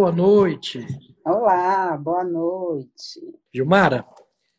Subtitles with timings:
[0.00, 0.86] Boa noite.
[1.24, 3.20] Olá, boa noite.
[3.52, 4.06] Gilmara,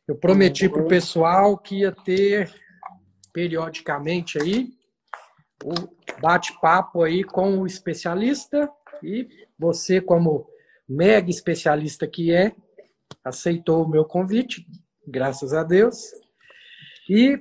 [0.06, 2.54] eu prometi para o pessoal que ia ter
[3.32, 4.68] periodicamente aí
[5.64, 5.72] o
[6.22, 8.70] bate-papo aí com o especialista
[9.02, 10.46] e você, como
[10.86, 12.54] mega especialista que é,
[13.24, 14.68] aceitou o meu convite,
[15.08, 16.04] graças a Deus.
[17.10, 17.40] E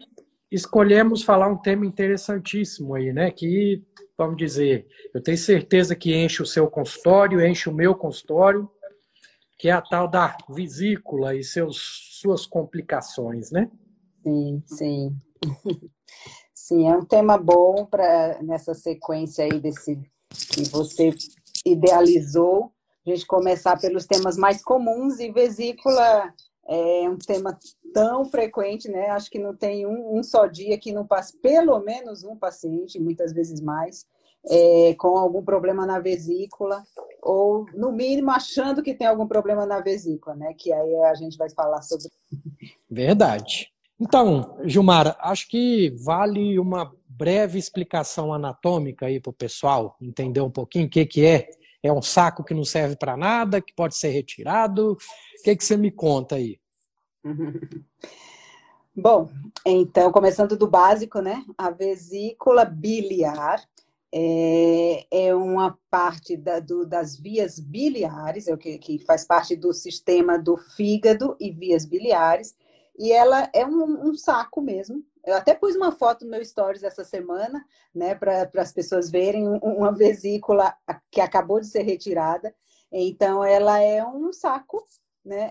[0.53, 3.33] escolhemos falar um tema interessantíssimo aí, né?
[3.33, 3.85] Que
[4.19, 8.69] vamos dizer, eu tenho certeza que enche o seu consultório, enche o meu consultório,
[9.57, 13.71] que é a tal da vesícula e seus, suas complicações, né?
[14.23, 15.17] Sim, sim.
[16.53, 19.97] Sim, é um tema bom para nessa sequência aí desse
[20.51, 21.15] que você
[21.65, 22.73] idealizou,
[23.07, 26.35] a gente começar pelos temas mais comuns e vesícula
[26.69, 27.59] é um tema
[27.95, 29.09] tão frequente, né?
[29.09, 33.01] Acho que não tem um, um só dia que não passe pelo menos um paciente,
[33.01, 34.07] muitas vezes mais,
[34.49, 36.83] é, com algum problema na vesícula,
[37.23, 40.55] ou no mínimo achando que tem algum problema na vesícula, né?
[40.57, 42.09] Que aí a gente vai falar sobre.
[42.91, 43.73] Verdade.
[43.99, 50.51] Então, Gilmar, acho que vale uma breve explicação anatômica aí para o pessoal entender um
[50.51, 51.49] pouquinho o que, que é.
[51.83, 55.65] É um saco que não serve para nada, que pode ser retirado, o que, que
[55.65, 56.59] você me conta aí?
[58.95, 59.31] Bom,
[59.65, 61.45] então, começando do básico, né?
[61.57, 63.63] A vesícula biliar
[64.13, 69.55] é, é uma parte da, do, das vias biliares, é o que, que, faz parte
[69.55, 72.57] do sistema do fígado e vias biliares,
[72.99, 75.05] e ela é um, um saco mesmo.
[75.29, 77.63] Eu até pus uma foto no meu stories essa semana,
[77.95, 80.75] né, para as pessoas verem uma vesícula
[81.11, 82.55] que acabou de ser retirada.
[82.91, 84.83] Então, ela é um saco
[85.23, 85.51] né,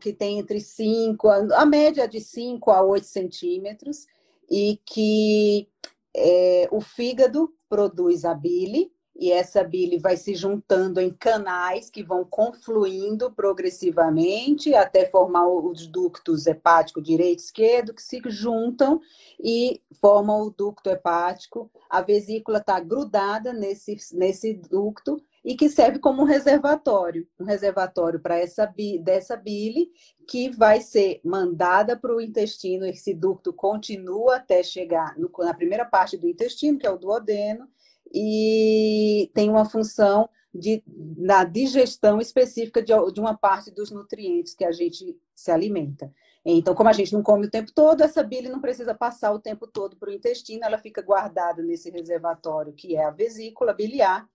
[0.00, 4.06] que tem entre 5, a média de 5 a 8 centímetros,
[4.50, 5.68] e que
[6.16, 12.04] é, o fígado produz a bile, e essa bile vai se juntando em canais que
[12.04, 19.00] vão confluindo progressivamente até formar os ductos hepático direito e esquerdo, que se juntam
[19.42, 21.68] e formam o ducto hepático.
[21.90, 28.20] A vesícula está grudada nesse, nesse ducto e que serve como um reservatório, um reservatório
[28.20, 29.90] para essa dessa bile
[30.28, 32.84] que vai ser mandada para o intestino.
[32.86, 37.66] Esse ducto continua até chegar no, na primeira parte do intestino, que é o duodeno,
[38.12, 40.82] e tem uma função de,
[41.16, 46.12] na digestão específica de, de uma parte dos nutrientes que a gente se alimenta.
[46.44, 49.38] Então, como a gente não come o tempo todo, essa bile não precisa passar o
[49.38, 54.26] tempo todo para o intestino, ela fica guardada nesse reservatório que é a vesícula biliar.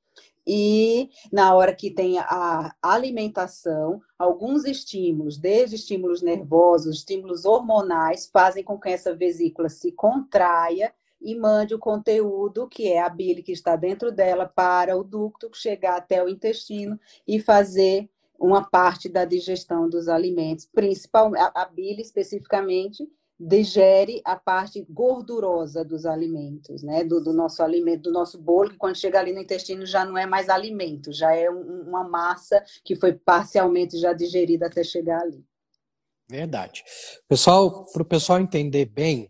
[0.46, 8.64] E na hora que tem a alimentação, alguns estímulos, desde estímulos nervosos, estímulos hormonais, fazem
[8.64, 13.52] com que essa vesícula se contraia e mande o conteúdo, que é a bile que
[13.52, 19.24] está dentro dela, para o ducto chegar até o intestino e fazer uma parte da
[19.24, 23.08] digestão dos alimentos, principalmente a bile especificamente
[23.40, 27.04] digere a parte gordurosa dos alimentos, né?
[27.04, 30.18] Do, do, nosso alimento, do nosso bolo, que quando chega ali no intestino já não
[30.18, 35.22] é mais alimento, já é um, uma massa que foi parcialmente já digerida até chegar
[35.22, 35.44] ali.
[36.30, 36.84] Verdade.
[37.28, 39.30] Pessoal, para o pessoal entender bem,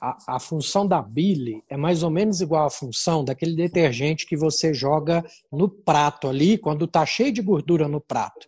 [0.00, 4.36] a, a, função da bile é mais ou menos igual à função daquele detergente que
[4.36, 8.46] você joga no prato ali, quando está cheio de gordura no prato.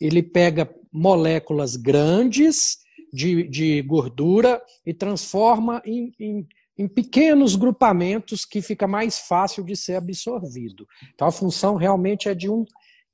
[0.00, 2.78] Ele pega moléculas grandes
[3.12, 6.48] de, de gordura e transforma em, em,
[6.78, 10.86] em pequenos grupamentos que fica mais fácil de ser absorvido.
[11.14, 12.64] Então a função realmente é de um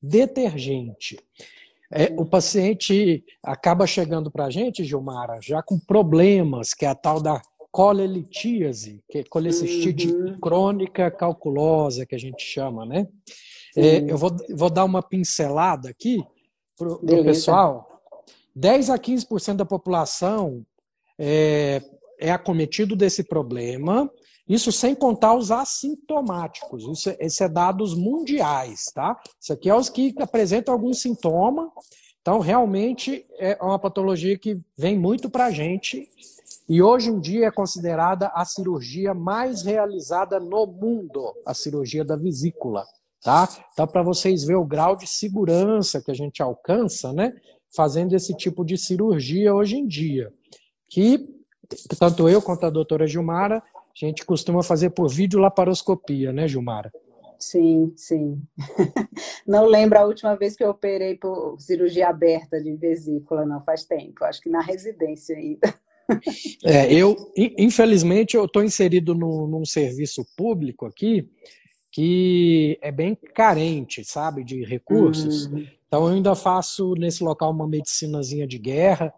[0.03, 1.19] detergente.
[1.93, 6.95] É, o paciente acaba chegando para a gente, Gilmara, já com problemas, que é a
[6.95, 10.39] tal da colelitíase, que é colecistite uhum.
[10.41, 13.07] crônica calculosa, que a gente chama, né?
[13.77, 16.19] É, eu vou, vou dar uma pincelada aqui
[16.77, 17.89] para o pessoal.
[18.55, 20.67] 10 a 15% da população
[21.17, 21.81] é,
[22.19, 24.11] é acometido desse problema,
[24.49, 26.83] isso sem contar os assintomáticos.
[26.83, 29.21] Isso, isso é dados mundiais, tá?
[29.41, 31.71] Isso aqui é os que apresentam algum sintoma.
[32.21, 36.09] Então, realmente, é uma patologia que vem muito para a gente
[36.71, 42.15] e hoje em dia é considerada a cirurgia mais realizada no mundo, a cirurgia da
[42.15, 42.87] vesícula,
[43.21, 43.49] tá?
[43.73, 47.35] Então, para vocês verem o grau de segurança que a gente alcança, né?
[47.75, 50.33] Fazendo esse tipo de cirurgia hoje em dia.
[50.89, 51.29] Que
[51.99, 56.93] tanto eu quanto a doutora Gilmara a gente costuma fazer por videolaparoscopia, né, Gilmara?
[57.37, 58.41] Sim, sim.
[59.45, 63.85] Não lembro a última vez que eu operei por cirurgia aberta de vesícula, não faz
[63.85, 64.25] tempo.
[64.25, 65.75] Acho que na residência ainda.
[66.65, 71.29] É, eu, infelizmente, eu estou inserido no, num serviço público aqui
[71.93, 75.47] que é bem carente, sabe, de recursos.
[75.47, 75.67] Uhum.
[75.89, 79.13] Então, eu ainda faço nesse local uma medicinazinha de guerra.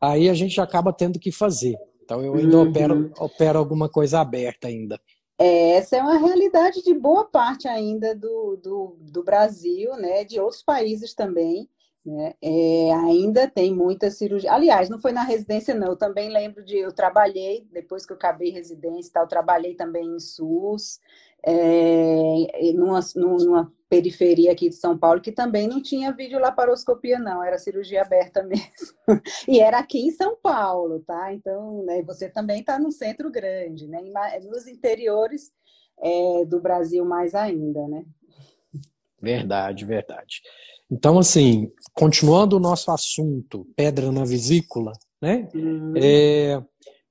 [0.00, 1.76] Aí a gente acaba tendo que fazer.
[2.08, 2.70] Então eu ainda uhum.
[2.70, 4.98] opero, opero alguma coisa aberta ainda.
[5.38, 10.40] É, essa é uma realidade de boa parte ainda do, do, do Brasil, né, de
[10.40, 11.68] outros países também.
[12.08, 12.32] Né?
[12.40, 14.50] É, ainda tem muita cirurgia.
[14.50, 15.88] Aliás, não foi na residência, não.
[15.88, 16.78] Eu também lembro de.
[16.78, 21.00] Eu trabalhei, depois que eu acabei residência, tal, eu trabalhei também em SUS,
[21.44, 27.58] é, numa, numa periferia aqui de São Paulo, que também não tinha videolaparoscopia, não, era
[27.58, 28.96] cirurgia aberta mesmo.
[29.46, 31.34] E era aqui em São Paulo, tá?
[31.34, 34.00] Então, né, você também está no centro grande, né?
[34.44, 35.52] Nos interiores
[35.98, 38.02] é, do Brasil mais ainda, né?
[39.20, 40.40] Verdade, verdade.
[40.90, 45.48] Então, assim, continuando o nosso assunto, pedra na vesícula, né?
[45.54, 45.92] Uhum.
[45.96, 46.62] É,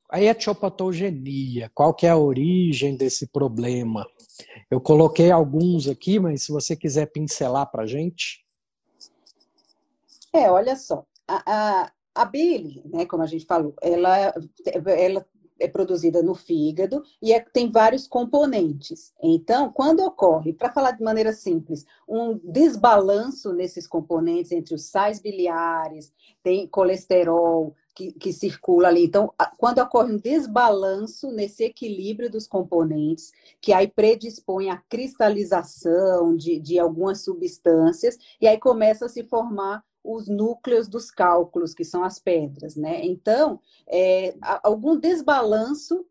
[0.09, 4.07] a etiopatogenia, qual que é a origem desse problema?
[4.69, 8.43] Eu coloquei alguns aqui, mas se você quiser pincelar para a gente.
[10.33, 14.33] É, olha só, a, a, a bile, né, como a gente falou, ela,
[14.85, 15.25] ela
[15.59, 19.13] é produzida no fígado e é, tem vários componentes.
[19.21, 25.19] Então, quando ocorre, para falar de maneira simples, um desbalanço nesses componentes entre os sais
[25.19, 26.13] biliares,
[26.43, 29.05] tem colesterol, que, que, circula ali.
[29.05, 36.59] Então, quando ocorre um desbalanço nesse equilíbrio dos componentes, que aí predispõe à cristalização de,
[36.59, 42.03] de algumas substâncias, e aí começa a se formar os núcleos dos cálculos, que são
[42.03, 43.01] as pedras, né?
[43.03, 44.33] Então, é,
[44.63, 46.05] algum desbalanço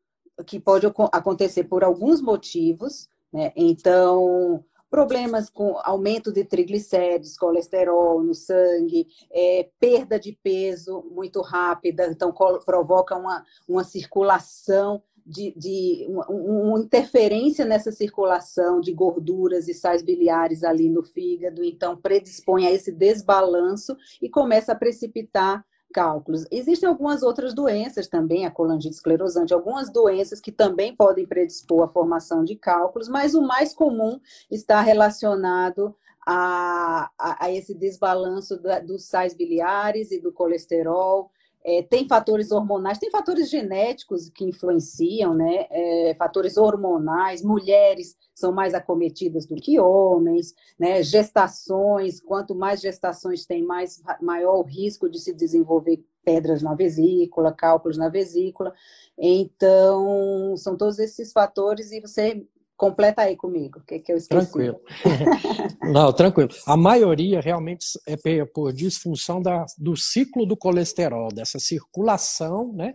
[0.47, 3.53] que pode acontecer por alguns motivos, né?
[3.57, 12.07] Então, problemas com aumento de triglicéridos, colesterol no sangue, é, perda de peso muito rápida,
[12.07, 12.33] então
[12.65, 20.03] provoca uma, uma circulação de, de uma, uma, interferência nessa circulação de gorduras e sais
[20.03, 26.45] biliares ali no fígado, então predispõe a esse desbalanço e começa a precipitar cálculos.
[26.51, 31.89] Existem algumas outras doenças também, a colangite esclerosante, algumas doenças que também podem predispor à
[31.89, 34.21] formação de cálculos, mas o mais comum
[34.51, 41.31] está relacionado a, a, a esse desbalanço da, dos sais biliares e do colesterol,
[41.69, 45.67] é, tem fatores hormonais, tem fatores genéticos que influenciam, né?
[45.69, 51.03] É, fatores hormonais, mulheres são mais acometidas do que homens, né?
[51.03, 57.53] Gestações, quanto mais gestações tem, mais maior o risco de se desenvolver pedras na vesícula,
[57.53, 58.73] cálculos na vesícula.
[59.19, 64.51] Então, são todos esses fatores e você Completa aí comigo, o que, que eu esqueci.
[64.51, 64.81] Tranquilo.
[65.91, 66.51] Não, tranquilo.
[66.67, 72.95] A maioria realmente é por disfunção da, do ciclo do colesterol, dessa circulação, né?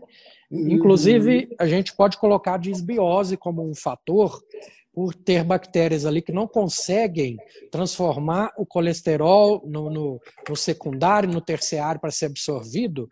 [0.51, 4.39] Inclusive, a gente pode colocar a disbiose como um fator
[4.93, 7.37] por ter bactérias ali que não conseguem
[7.71, 13.09] transformar o colesterol no, no, no secundário, no terciário para ser absorvido.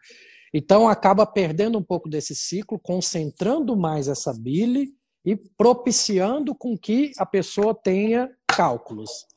[0.54, 4.94] Então, acaba perdendo um pouco desse ciclo, concentrando mais essa bile
[5.26, 9.28] e propiciando com que a pessoa tenha cálculos.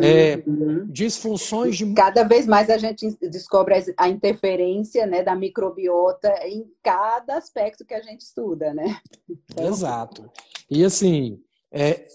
[0.00, 0.86] É, uhum.
[0.88, 1.92] disfunções de.
[1.92, 7.94] Cada vez mais a gente descobre a interferência né, da microbiota em cada aspecto que
[7.94, 9.00] a gente estuda, né?
[9.28, 9.66] Então...
[9.66, 10.30] Exato.
[10.70, 11.42] E assim,
[11.72, 12.06] é,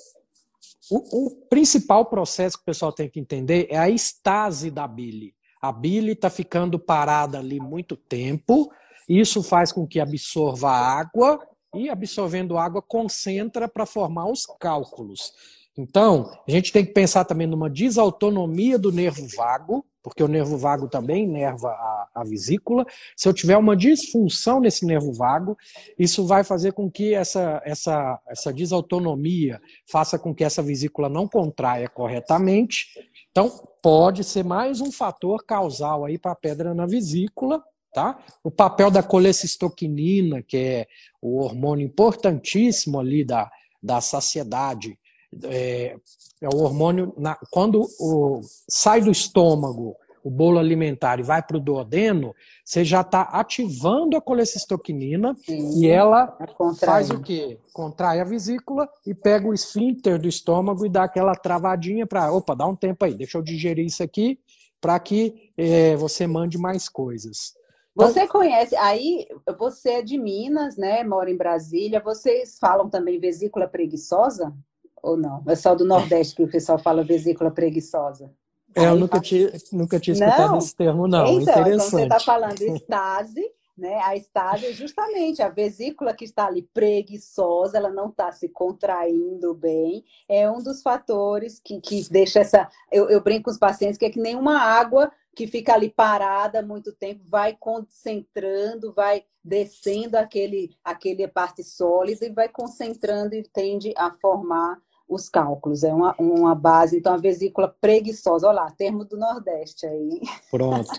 [0.90, 5.36] o, o, principal processo que o pessoal tem que entender é a estase da bile.
[5.62, 8.72] A bile está ficando parada ali muito tempo,
[9.10, 15.34] isso faz com que absorva água e absorvendo água concentra para formar os cálculos.
[15.78, 20.58] Então, a gente tem que pensar também numa desautonomia do nervo vago, porque o nervo
[20.58, 22.86] vago também nerva a, a, vesícula.
[23.16, 25.58] Se eu tiver uma disfunção nesse nervo vago,
[25.98, 31.28] isso vai fazer com que essa, essa, essa desautonomia faça com que essa vesícula não
[31.28, 32.88] contraia corretamente.
[33.32, 33.50] Então,
[33.82, 37.64] pode ser mais um fator causal aí para a pedra na vesícula,
[37.94, 38.18] tá?
[38.44, 40.88] O papel da colecistoquinina, que é
[41.22, 43.50] o hormônio importantíssimo ali da,
[43.82, 44.98] da saciedade,
[45.44, 45.96] é,
[46.42, 51.58] é o hormônio, na, quando o, sai do estômago o bolo alimentar e vai para
[51.58, 52.34] o duodeno,
[52.64, 56.38] você já está ativando a colecistoquinina Sim, e ela
[56.80, 57.60] faz o quê?
[57.74, 62.56] Contrai a vesícula e pega o esfíncter do estômago e dá aquela travadinha para, opa,
[62.56, 64.40] dá um tempo aí, deixa eu digerir isso aqui
[64.80, 67.54] para que é, você mande mais coisas.
[67.96, 71.04] Então, você conhece, aí você é de Minas, né?
[71.04, 72.00] Mora em Brasília.
[72.00, 74.54] Vocês falam também vesícula preguiçosa?
[75.02, 75.44] Ou não?
[75.48, 78.32] É só do Nordeste que o pessoal fala vesícula preguiçosa.
[78.76, 80.58] É, eu nunca, tinha, nunca tinha escutado não.
[80.58, 81.28] esse termo, não.
[81.28, 81.74] Então, Interessante.
[81.74, 84.00] então você está falando estase, né?
[84.04, 89.54] A estase é justamente a vesícula que está ali preguiçosa, ela não está se contraindo
[89.54, 90.04] bem.
[90.28, 92.68] É um dos fatores que, que deixa essa.
[92.92, 96.62] Eu, eu brinco com os pacientes que é que nenhuma água que fica ali parada
[96.62, 103.94] muito tempo vai concentrando, vai descendo aquele, aquele parte sólida e vai concentrando e tende
[103.98, 105.84] a formar os cálculos.
[105.84, 108.48] É uma, uma base, então, a vesícula preguiçosa.
[108.48, 110.22] Olha lá, termo do Nordeste aí.
[110.50, 110.90] Pronto.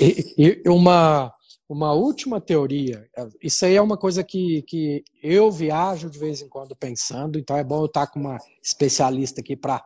[0.00, 1.32] E, e, uma,
[1.68, 3.08] uma última teoria.
[3.42, 7.56] Isso aí é uma coisa que, que eu viajo de vez em quando pensando, então
[7.56, 9.84] é bom eu estar com uma especialista aqui para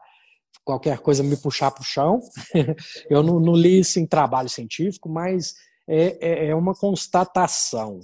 [0.69, 2.21] qualquer coisa me puxar para o chão.
[3.09, 5.55] Eu não, não, li isso em trabalho científico, mas
[5.89, 8.01] é, é, é uma constatação.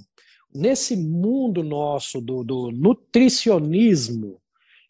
[0.51, 4.41] Nesse mundo nosso do, do nutricionismo,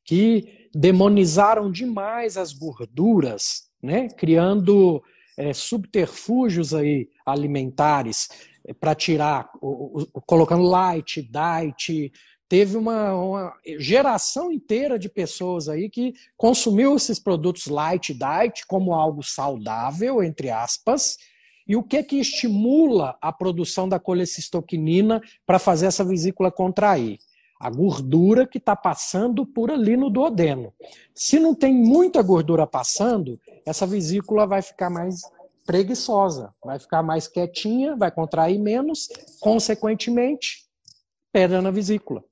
[0.05, 4.07] que demonizaram demais as gorduras, né?
[4.07, 5.03] criando
[5.37, 8.29] é, subterfúgios aí alimentares
[8.65, 12.09] é, para tirar, o, o, colocando light, diet.
[12.47, 18.93] Teve uma, uma, geração inteira de pessoas aí que consumiu esses produtos light, diet como
[18.93, 21.17] algo saudável, entre aspas,
[21.67, 27.17] e o que que estimula a produção da colecistoquinina para fazer essa vesícula contrair?
[27.59, 30.73] a gordura que está passando por ali no duodeno.
[31.13, 35.21] Se não tem muita gordura passando, essa vesícula vai ficar mais
[35.65, 39.07] preguiçosa, vai ficar mais quietinha, vai contrair menos,
[39.39, 40.65] consequentemente,
[41.31, 42.23] pedra na vesícula.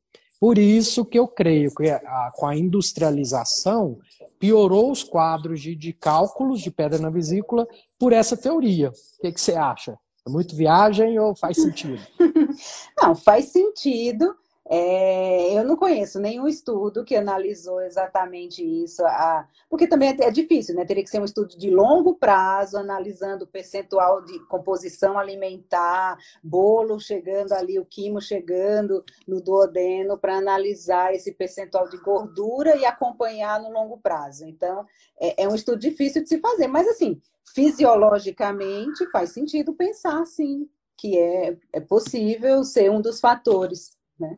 [0.43, 3.97] Por isso que eu creio que a, com a industrialização
[4.37, 7.65] piorou os quadros de, de cálculos de pedra na vesícula
[7.97, 8.89] por essa teoria.
[8.89, 9.97] O que, que você acha?
[10.27, 12.05] É muito viagem ou faz sentido?
[13.01, 14.35] Não, faz sentido.
[14.69, 20.31] É, eu não conheço nenhum estudo que analisou exatamente isso, a, porque também é, é,
[20.31, 20.85] difícil, né?
[20.85, 26.97] Teria que ser um estudo de longo prazo, analisando o percentual de composição alimentar, bolo
[26.97, 33.61] chegando ali, o quimo chegando no duodeno, para analisar esse percentual de gordura e acompanhar
[33.61, 34.45] no longo prazo.
[34.45, 34.85] Então,
[35.19, 37.21] é, é um estudo difícil de se fazer, mas assim,
[37.53, 44.37] fisiologicamente faz sentido pensar, sim, que é, é possível ser um dos fatores, né?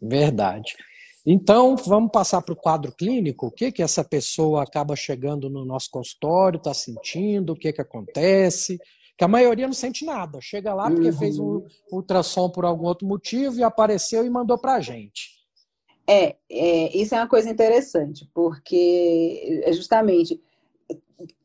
[0.00, 0.74] Verdade.
[1.24, 3.46] Então, vamos passar para o quadro clínico.
[3.46, 7.80] O que que essa pessoa acaba chegando no nosso consultório, está sentindo, o que que
[7.80, 8.78] acontece?
[9.16, 10.40] Que a maioria não sente nada.
[10.40, 11.18] Chega lá porque uhum.
[11.18, 15.42] fez um ultrassom por algum outro motivo e apareceu e mandou para a gente.
[16.08, 20.40] É, é, isso é uma coisa interessante, porque é justamente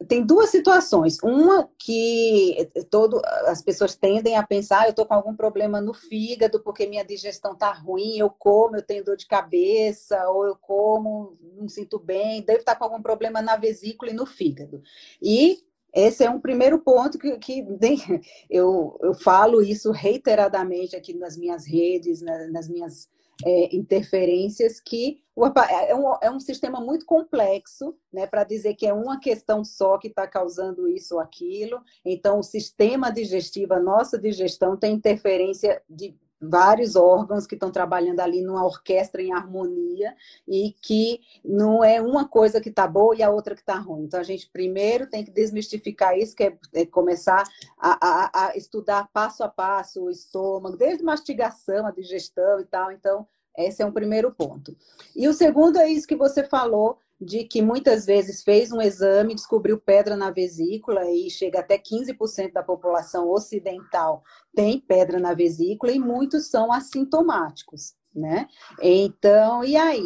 [0.08, 1.18] tem duas situações.
[1.24, 6.62] Uma que todo, as pessoas tendem a pensar, eu estou com algum problema no fígado
[6.62, 11.38] porque minha digestão está ruim, eu como, eu tenho dor de cabeça, ou eu como,
[11.58, 14.82] não sinto bem, devo estar com algum problema na vesícula e no fígado.
[15.22, 17.66] E esse é um primeiro ponto que, que
[18.50, 23.10] eu, eu falo isso reiteradamente aqui nas minhas redes, nas minhas
[23.46, 28.88] é, interferências que o, é, um, é um sistema muito complexo, né, para dizer que
[28.88, 31.79] é uma questão só que está causando isso ou aquilo.
[32.03, 38.20] Então, o sistema digestivo, a nossa digestão, tem interferência de vários órgãos que estão trabalhando
[38.20, 40.15] ali numa orquestra em harmonia
[40.48, 44.03] e que não é uma coisa que está boa e a outra que está ruim.
[44.03, 47.44] Então, a gente primeiro tem que desmistificar isso, que é, é começar
[47.77, 52.91] a, a, a, estudar passo a passo o estômago, desde mastigação, a digestão e tal.
[52.91, 53.27] Então,
[53.58, 54.77] esse é um primeiro ponto.
[55.15, 59.34] E o segundo é isso que você falou, de que muitas vezes fez um exame,
[59.34, 64.24] descobriu pedra na vesícula e chega até 15% da população ocidental
[64.58, 68.48] tem pedra na vesícula e muitos são assintomáticos, né?
[68.82, 70.04] Então, e aí?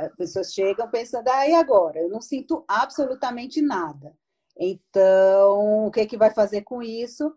[0.00, 2.00] As pessoas chegam pensando, ah, e agora?
[2.00, 4.16] Eu não sinto absolutamente nada.
[4.58, 7.28] Então, o que, é que vai fazer com isso?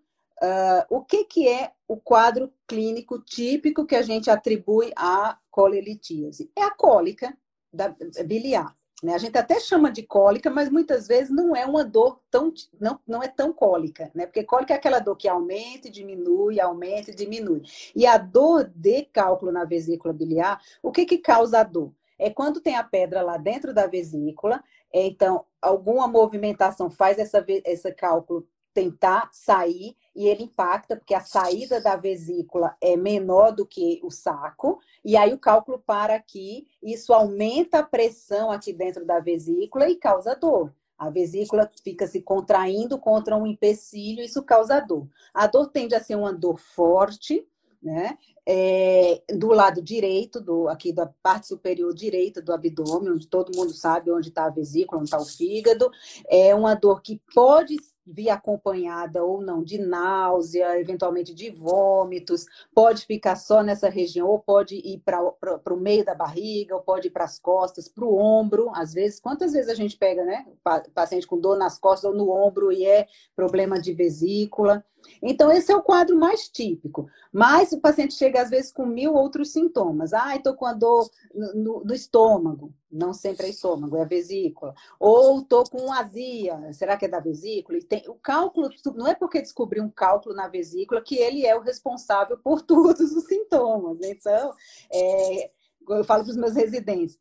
[0.42, 6.50] Uh, o que, que é o quadro clínico típico que a gente atribui à colelitíase?
[6.56, 7.38] É a cólica
[7.74, 7.94] da
[8.26, 8.74] biliar.
[9.04, 9.14] Né?
[9.14, 12.98] A gente até chama de cólica, mas muitas vezes não é uma dor tão não,
[13.06, 14.26] não é tão cólica, né?
[14.26, 17.64] Porque cólica é aquela dor que aumenta e diminui, aumenta e diminui.
[17.94, 21.92] E a dor de cálculo na vesícula biliar, o que que causa a dor?
[22.18, 27.92] É quando tem a pedra lá dentro da vesícula, então alguma movimentação faz essa, esse
[27.92, 34.00] cálculo tentar sair e ele impacta, porque a saída da vesícula é menor do que
[34.04, 39.20] o saco, e aí o cálculo para aqui, isso aumenta a pressão aqui dentro da
[39.20, 40.74] vesícula e causa dor.
[40.98, 45.08] A vesícula fica se contraindo contra um empecilho, isso causa dor.
[45.34, 47.46] A dor tende a ser uma dor forte,
[47.82, 48.18] né?
[48.46, 53.72] É, do lado direito, do, aqui da parte superior direita do abdômen, onde todo mundo
[53.72, 55.90] sabe onde está a vesícula, onde está o fígado.
[56.28, 63.06] É uma dor que pode vir acompanhada ou não de náusea, eventualmente de vômitos, pode
[63.06, 67.12] ficar só nessa região, ou pode ir para o meio da barriga, ou pode ir
[67.12, 68.70] para as costas, para o ombro.
[68.76, 70.46] Às vezes, quantas vezes a gente pega, né?
[70.94, 74.84] Paciente com dor nas costas ou no ombro e é problema de vesícula.
[75.22, 77.10] Então, esse é o quadro mais típico.
[77.32, 80.14] Mas o paciente chega, às vezes, com mil outros sintomas.
[80.14, 82.74] Ah, estou com a dor no, no, estômago.
[82.92, 84.74] Não sempre é estômago, é a vesícula.
[85.00, 86.72] Ou estou com azia.
[86.74, 87.78] Será que é da vesícula?
[87.78, 91.56] E tem, o cálculo, não é porque descobriu um cálculo na vesícula que ele é
[91.56, 94.00] o responsável por todos os sintomas.
[94.02, 94.54] Então,
[94.92, 95.52] é,
[95.90, 97.20] eu falo para os meus residentes,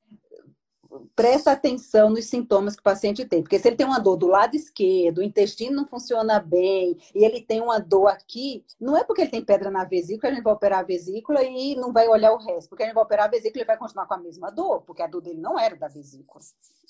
[1.14, 3.42] presta atenção nos sintomas que o paciente tem.
[3.42, 7.24] Porque se ele tem uma dor do lado esquerdo, o intestino não funciona bem, e
[7.24, 10.44] ele tem uma dor aqui, não é porque ele tem pedra na vesícula, a gente
[10.44, 12.68] vai operar a vesícula e não vai olhar o resto.
[12.68, 15.02] Porque a gente vai operar a vesícula e vai continuar com a mesma dor, porque
[15.02, 16.42] a dor dele não era da vesícula.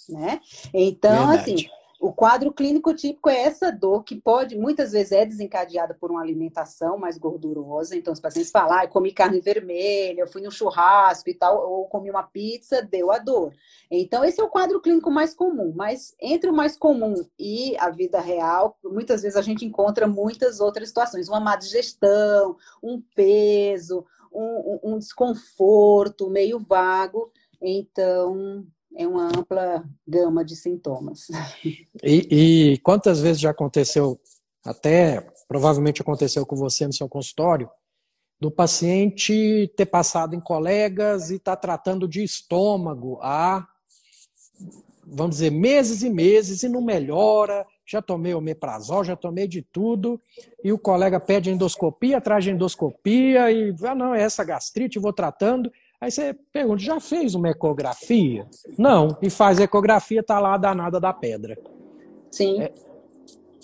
[0.09, 0.40] Né?
[0.73, 1.54] Então, Verdade.
[1.54, 6.11] assim o quadro clínico típico é essa dor que pode, muitas vezes, é desencadeada por
[6.11, 7.97] uma alimentação mais gordurosa.
[7.97, 11.64] Então, os pacientes falam, ah, eu comi carne vermelha, eu fui no churrasco e tal,
[11.64, 13.54] ou comi uma pizza, deu a dor.
[13.88, 15.73] Então, esse é o quadro clínico mais comum.
[15.76, 20.58] Mas entre o mais comum e a vida real, muitas vezes a gente encontra muitas
[20.58, 21.28] outras situações.
[21.28, 27.30] Uma má digestão, um peso, um, um desconforto meio vago.
[27.60, 31.28] Então, é uma ampla gama de sintomas.
[32.02, 34.19] E, e, quantas vezes já aconteceu,
[34.65, 37.69] até provavelmente aconteceu com você no seu consultório,
[38.41, 43.67] do paciente ter passado em colegas e estar tá tratando de estômago há,
[45.07, 50.21] vamos dizer, meses e meses e não melhora, já tomei omeprazol, já tomei de tudo,
[50.65, 55.71] e o colega pede endoscopia, traz endoscopia e, ah, não, é essa gastrite, vou tratando,
[56.02, 58.45] Aí você pergunta, já fez uma ecografia?
[58.76, 61.56] Não, e faz ecografia, tá lá a danada da pedra.
[62.28, 62.60] Sim.
[62.60, 62.73] É,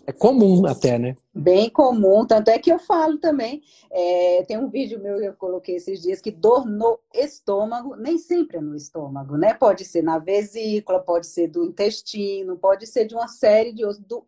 [0.06, 1.16] é comum até, né?
[1.34, 5.34] Bem comum, tanto é que eu falo também, é, tem um vídeo meu que eu
[5.34, 9.52] coloquei esses dias, que dor no estômago, nem sempre é no estômago, né?
[9.54, 13.82] Pode ser na vesícula, pode ser do intestino, pode ser de uma série de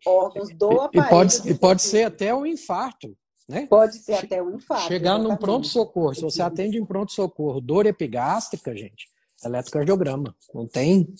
[0.05, 1.05] órgãos do aparelho.
[1.05, 3.15] E pode, e pode ser até um infarto.
[3.51, 3.67] Né?
[3.67, 4.87] Pode ser até um infarto.
[4.87, 5.29] Chegar exatamente.
[5.29, 9.09] num pronto-socorro, se você atende em pronto-socorro dor epigástrica, gente,
[9.43, 10.33] eletrocardiograma.
[10.53, 11.13] Não tem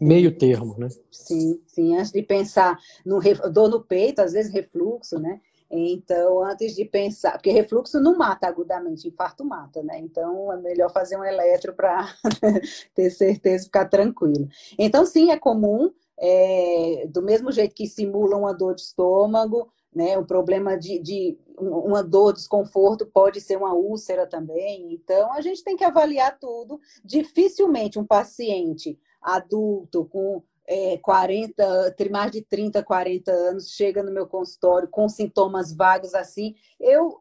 [0.00, 0.88] meio termo, né?
[1.10, 1.94] Sim, sim.
[1.94, 3.20] Antes de pensar no
[3.52, 5.42] dor no peito, às vezes refluxo, né?
[5.70, 9.98] Então, antes de pensar, porque refluxo não mata agudamente, infarto mata, né?
[9.98, 12.08] Então, é melhor fazer um eletro para
[12.94, 14.48] ter certeza, ficar tranquilo.
[14.78, 20.18] Então, sim, é comum, é, do mesmo jeito que simula uma dor de estômago, né?
[20.18, 24.92] O problema de, de uma dor, desconforto pode ser uma úlcera também.
[24.92, 26.80] Então, a gente tem que avaliar tudo.
[27.04, 34.26] Dificilmente um paciente adulto com é, 40, mais de 30, 40 anos, chega no meu
[34.26, 36.54] consultório com sintomas vagos assim.
[36.80, 37.20] Eu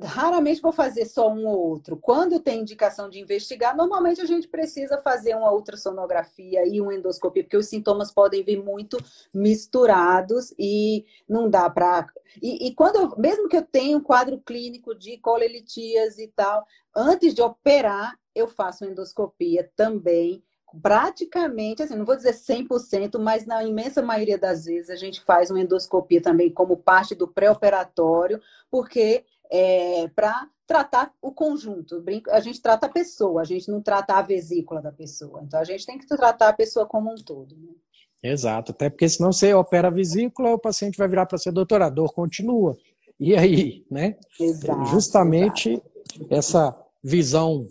[0.00, 1.96] raramente vou fazer só um ou outro.
[1.96, 7.42] Quando tem indicação de investigar, normalmente a gente precisa fazer uma ultrassonografia e uma endoscopia,
[7.42, 8.96] porque os sintomas podem vir muito
[9.34, 12.06] misturados e não dá para.
[12.40, 16.64] E, e, quando eu, mesmo que eu tenha um quadro clínico de colelitias e tal,
[16.96, 20.42] antes de operar, eu faço endoscopia também.
[20.80, 25.50] Praticamente, assim, não vou dizer 100%, mas na imensa maioria das vezes a gente faz
[25.50, 32.02] uma endoscopia também como parte do pré-operatório, porque é, para tratar o conjunto.
[32.30, 35.42] A gente trata a pessoa, a gente não trata a vesícula da pessoa.
[35.44, 37.54] Então a gente tem que tratar a pessoa como um todo.
[37.54, 37.74] Né?
[38.22, 42.10] Exato, até porque senão você opera a vesícula, o paciente vai virar para ser doutorador,
[42.14, 42.78] continua.
[43.20, 44.16] E aí, né?
[44.40, 46.34] Exato, Justamente exato.
[46.34, 47.66] essa visão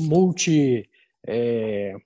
[0.00, 0.88] multi
[1.26, 1.96] é,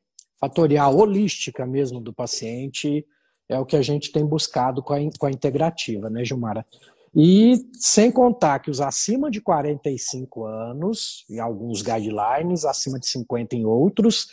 [0.91, 3.07] holística mesmo do paciente,
[3.49, 6.65] é o que a gente tem buscado com a, com a integrativa, né, Gilmara?
[7.17, 13.55] E sem contar que os acima de 45 anos, em alguns guidelines, acima de 50
[13.55, 14.29] em outros,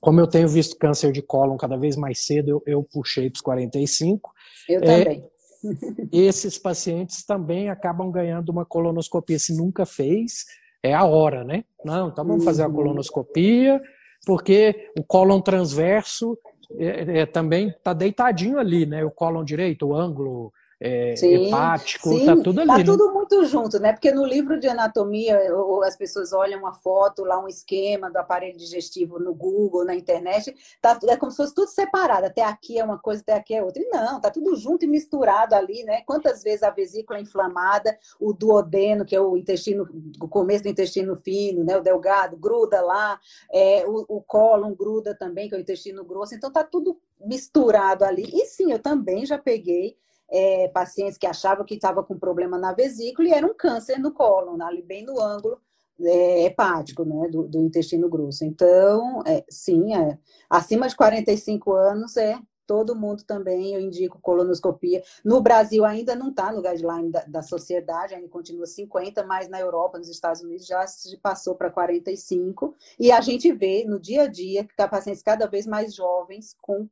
[0.00, 3.36] como eu tenho visto câncer de cólon cada vez mais cedo, eu, eu puxei para
[3.36, 4.30] os 45.
[4.68, 5.24] Eu é, também.
[6.12, 9.38] Esses pacientes também acabam ganhando uma colonoscopia.
[9.38, 10.44] Se nunca fez,
[10.82, 11.64] é a hora, né?
[11.84, 12.74] Não, então vamos fazer a uhum.
[12.74, 13.80] colonoscopia,
[14.24, 16.38] porque o cólon transverso
[16.78, 19.04] é, é, também está deitadinho ali, né?
[19.04, 22.26] O cólon direito, o ângulo é, sim, hepático, sim.
[22.26, 22.68] tá tudo ali.
[22.68, 22.84] Tá né?
[22.84, 23.94] tudo muito junto, né?
[23.94, 25.40] Porque no livro de anatomia,
[25.84, 30.54] as pessoas olham uma foto, lá um esquema do aparelho digestivo no Google, na internet,
[30.82, 32.26] tá, é como se fosse tudo separado.
[32.26, 33.82] Até aqui é uma coisa, até aqui é outra.
[33.82, 36.02] E não, tá tudo junto e misturado ali, né?
[36.04, 39.88] Quantas vezes a vesícula é inflamada, o duodeno, que é o intestino,
[40.20, 41.78] o começo do intestino fino, né?
[41.78, 43.18] O delgado, gruda lá,
[43.50, 46.34] é, o, o cólon gruda também, que é o intestino grosso.
[46.34, 48.28] Então tá tudo misturado ali.
[48.30, 49.96] E sim, eu também já peguei
[50.30, 54.12] é, pacientes que achavam que estava com problema na vesícula e era um câncer no
[54.12, 55.60] cólon, ali bem no ângulo
[56.00, 58.44] é, hepático, né, do, do, intestino grosso.
[58.44, 65.02] Então, é, sim, é, acima de 45 anos é todo mundo também, eu indico colonoscopia.
[65.24, 69.60] No Brasil ainda não está no guideline da, da, sociedade, ainda continua 50, mas na
[69.60, 72.74] Europa, nos Estados Unidos, já se passou para 45.
[72.98, 76.56] E a gente vê no dia a dia que tá pacientes cada vez mais jovens
[76.60, 76.88] com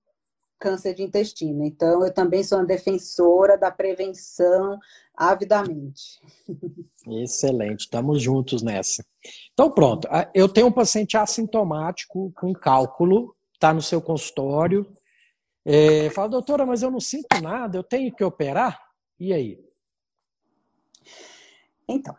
[0.59, 1.64] câncer de intestino.
[1.64, 4.79] Então, eu também sou uma defensora da prevenção
[5.14, 6.21] avidamente.
[7.07, 9.05] Excelente, estamos juntos nessa.
[9.53, 10.09] Então, pronto.
[10.35, 14.87] Eu tenho um paciente assintomático com cálculo, está no seu consultório.
[15.64, 18.79] É, fala, doutora, mas eu não sinto nada, eu tenho que operar?
[19.19, 19.59] E aí?
[21.88, 22.14] Então,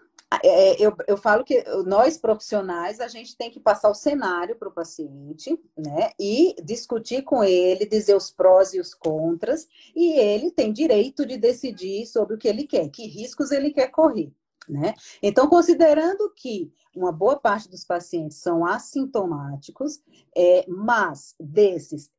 [0.79, 4.73] eu, eu falo que nós profissionais a gente tem que passar o cenário para o
[4.73, 6.11] paciente, né?
[6.19, 11.37] E discutir com ele, dizer os prós e os contras, e ele tem direito de
[11.37, 14.31] decidir sobre o que ele quer, que riscos ele quer correr.
[14.67, 14.95] Né?
[15.21, 20.01] Então, considerando que uma boa parte dos pacientes são assintomáticos,
[20.35, 22.11] é, mas desses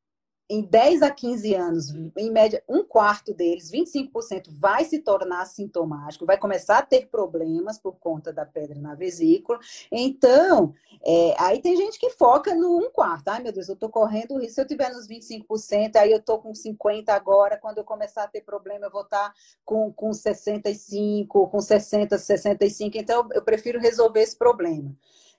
[0.48, 6.24] em 10 a 15 anos, em média, um quarto deles, 25%, vai se tornar sintomático,
[6.24, 9.58] vai começar a ter problemas por conta da pedra na vesícula.
[9.90, 10.72] Então,
[11.04, 13.28] é, aí tem gente que foca no um quarto.
[13.28, 14.54] Ai, meu Deus, eu estou correndo risco.
[14.54, 17.58] Se eu tiver nos 25%, aí eu estou com 50% agora.
[17.58, 22.08] Quando eu começar a ter problema, eu vou estar tá com, com 65%, com 60%,
[22.08, 22.90] 65%.
[22.94, 24.94] Então, eu prefiro resolver esse problema.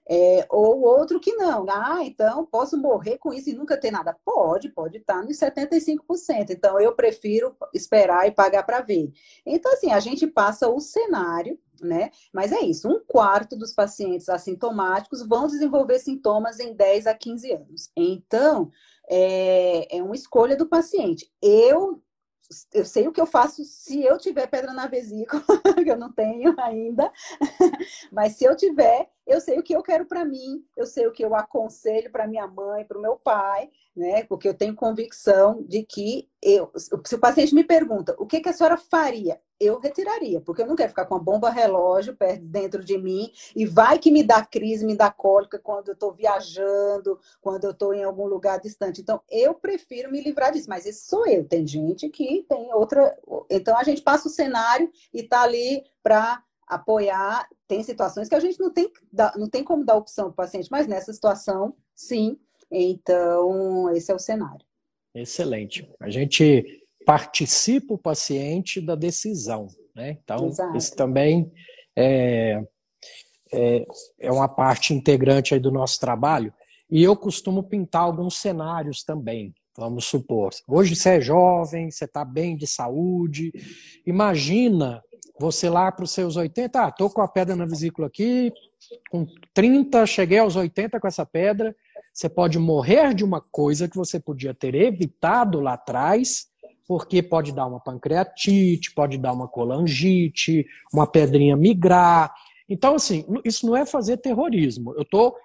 [0.10, 1.66] É, ou outro que não.
[1.70, 4.18] Ah, então posso morrer com isso e nunca ter nada.
[4.24, 6.50] Pode, pode estar nos 75%.
[6.50, 9.12] Então eu prefiro esperar e pagar para ver.
[9.46, 12.12] Então, assim, a gente passa o cenário, né?
[12.34, 17.52] Mas é isso: um quarto dos pacientes assintomáticos vão desenvolver sintomas em 10 a 15
[17.52, 17.92] anos.
[17.96, 18.72] Então,
[19.10, 21.30] é, é uma escolha do paciente.
[21.42, 22.02] Eu
[22.74, 25.44] eu sei o que eu faço se eu tiver pedra na vesícula,
[25.84, 27.12] que eu não tenho ainda,
[28.12, 31.12] mas se eu tiver, eu sei o que eu quero para mim, eu sei o
[31.12, 34.24] que eu aconselho para minha mãe, para o meu pai, né?
[34.24, 38.48] Porque eu tenho convicção de que eu, se o paciente me pergunta o que, que
[38.48, 42.44] a senhora faria, eu retiraria, porque eu não quero ficar com a bomba relógio perto
[42.44, 46.12] dentro de mim e vai que me dá crise, me dá cólica quando eu estou
[46.12, 49.02] viajando, quando eu estou em algum lugar distante.
[49.02, 51.44] Então, eu prefiro me livrar disso, mas isso sou eu.
[51.44, 53.18] Tem gente que tem outra.
[53.50, 57.50] Então, a gente passa o cenário e está ali para apoiar.
[57.68, 58.92] Tem situações que a gente não tem,
[59.36, 62.40] não tem como dar opção para o paciente, mas nessa situação, sim.
[62.72, 64.66] Então, esse é o cenário.
[65.16, 65.90] Excelente.
[66.00, 69.68] A gente participa o paciente da decisão.
[69.96, 70.18] Né?
[70.24, 70.78] Então, Exato.
[70.78, 71.52] isso também
[71.96, 72.62] é,
[73.52, 73.86] é,
[74.20, 76.54] é, uma parte integrante aí do nosso trabalho.
[76.90, 79.54] E eu costumo pintar alguns cenários também.
[79.78, 83.52] Vamos supor, hoje você é jovem, você está bem de saúde.
[84.08, 85.04] Imagina
[85.40, 88.52] você lá para os seus 80, ah, estou com a pedra na vesícula aqui,
[89.12, 91.76] com 30, cheguei aos 80 com essa pedra.
[92.18, 96.48] Você pode morrer de uma coisa que você podia ter evitado lá atrás,
[96.88, 102.34] porque pode dar uma pancreatite, pode dar uma colangite, uma pedrinha migrar.
[102.68, 104.96] Então, assim, isso não é fazer terrorismo.
[104.96, 105.36] Eu estou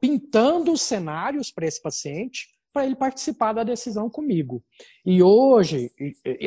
[0.00, 4.64] pintando cenários para esse paciente para ele participar da decisão comigo.
[5.04, 5.90] E hoje,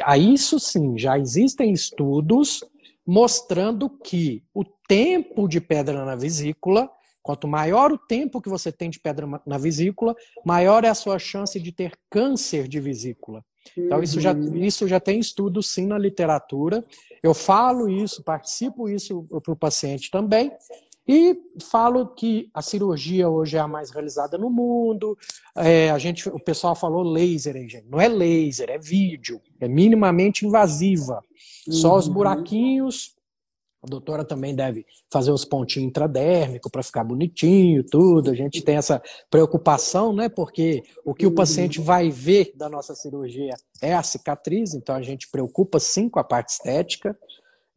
[0.03, 2.63] a isso sim, já existem estudos
[3.05, 6.89] mostrando que o tempo de pedra na vesícula,
[7.25, 11.17] quanto maior o tempo que você tem de pedra na vesícula, maior é a sua
[11.17, 13.43] chance de ter câncer de vesícula.
[13.75, 14.55] Então, isso já, uhum.
[14.57, 16.85] isso já tem estudo, sim, na literatura.
[17.23, 20.51] Eu falo isso, participo isso para o paciente também.
[21.07, 25.17] E falo que a cirurgia hoje é a mais realizada no mundo.
[25.55, 27.87] É, a gente, o pessoal falou laser, hein, gente?
[27.89, 29.41] Não é laser, é vídeo.
[29.59, 31.23] É minimamente invasiva.
[31.67, 32.13] Só os uhum.
[32.13, 33.14] buraquinhos
[33.85, 38.31] A doutora também deve fazer os pontinhos intradérmicos para ficar bonitinho, tudo.
[38.31, 40.27] A gente tem essa preocupação, né?
[40.27, 45.03] Porque o que o paciente vai ver da nossa cirurgia é a cicatriz, então a
[45.03, 47.15] gente preocupa sim com a parte estética.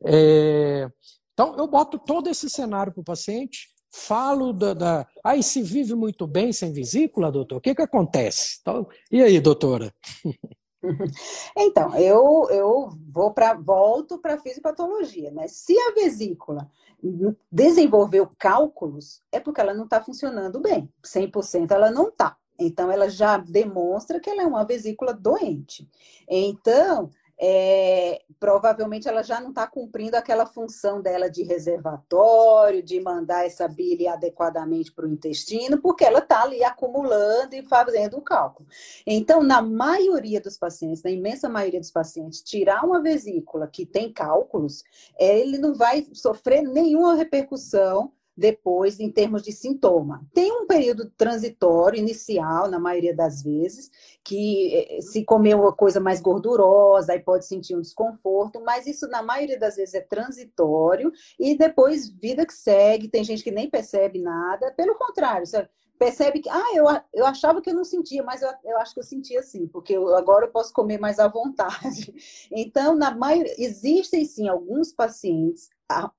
[0.03, 0.89] É...
[1.35, 5.07] Então, eu boto todo esse cenário para o paciente, falo da, da.
[5.23, 7.57] Ah, e se vive muito bem sem vesícula, doutor?
[7.57, 8.61] O que, que acontece?
[8.63, 9.93] Então, e aí, doutora?
[11.57, 15.49] Então, eu, eu vou para volto para fisiopatologia, né?
[15.49, 16.71] Se a vesícula
[17.51, 20.93] desenvolveu cálculos, é porque ela não está funcionando bem.
[21.05, 22.37] 100% ela não está.
[22.59, 25.89] Então, ela já demonstra que ela é uma vesícula doente.
[26.29, 27.11] Então,
[27.41, 33.69] é, provavelmente ela já não está cumprindo aquela função dela de reservatório, de mandar essa
[33.69, 38.69] bile adequadamente para o intestino, porque ela está ali acumulando e fazendo o cálculo.
[39.07, 44.13] Então, na maioria dos pacientes, na imensa maioria dos pacientes, tirar uma vesícula que tem
[44.13, 44.83] cálculos,
[45.19, 50.25] ele não vai sofrer nenhuma repercussão depois em termos de sintoma.
[50.33, 53.91] Tem um período transitório, inicial, na maioria das vezes,
[54.23, 59.09] que eh, se comer uma coisa mais gordurosa, aí pode sentir um desconforto, mas isso
[59.09, 63.69] na maioria das vezes é transitório e depois vida que segue, tem gente que nem
[63.69, 65.45] percebe nada, pelo contrário,
[65.99, 69.01] percebe que, ah, eu, eu achava que eu não sentia, mas eu, eu acho que
[69.01, 72.15] eu sentia sim, porque eu, agora eu posso comer mais à vontade.
[72.51, 75.69] Então, na maioria, existem sim alguns pacientes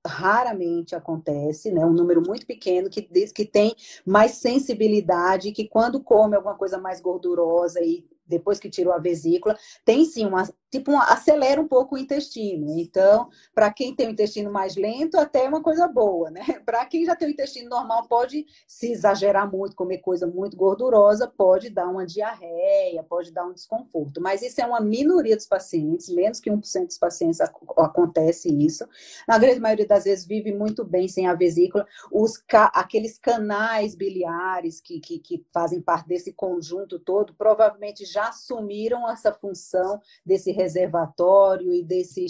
[0.06, 1.86] raramente acontece, né?
[1.86, 6.78] Um número muito pequeno que diz que tem mais sensibilidade, que quando come alguma coisa
[6.78, 11.96] mais gordurosa e depois que tirou a vesícula, tem sim uma tipo acelera um pouco
[11.96, 12.78] o intestino.
[12.78, 16.44] Então, para quem tem o intestino mais lento, até é uma coisa boa, né?
[16.66, 21.28] Para quem já tem o intestino normal, pode se exagerar muito, comer coisa muito gordurosa,
[21.28, 24.22] pode dar uma diarreia, pode dar um desconforto.
[24.22, 28.88] Mas isso é uma minoria dos pacientes, menos que 1% dos pacientes acontece isso.
[29.28, 31.88] Na grande maioria das vezes vive muito bem sem a vesícula.
[32.12, 32.66] Os ca...
[32.74, 39.34] aqueles canais biliares que, que, que fazem parte desse conjunto todo, provavelmente já assumiram essa
[39.34, 42.26] função desse reservatório e desse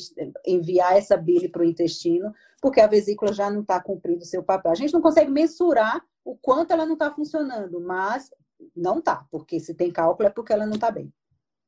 [0.45, 4.43] enviar essa bile para o intestino, porque a vesícula já não está cumprindo o seu
[4.43, 4.71] papel.
[4.71, 8.29] A gente não consegue mensurar o quanto ela não está funcionando, mas
[8.75, 11.11] não está, porque se tem cálculo é porque ela não está bem.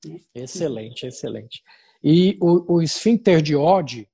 [0.06, 0.19] Né?
[0.36, 1.63] Excelente, excelente.
[2.04, 4.08] E o, o esfíncter de Ode,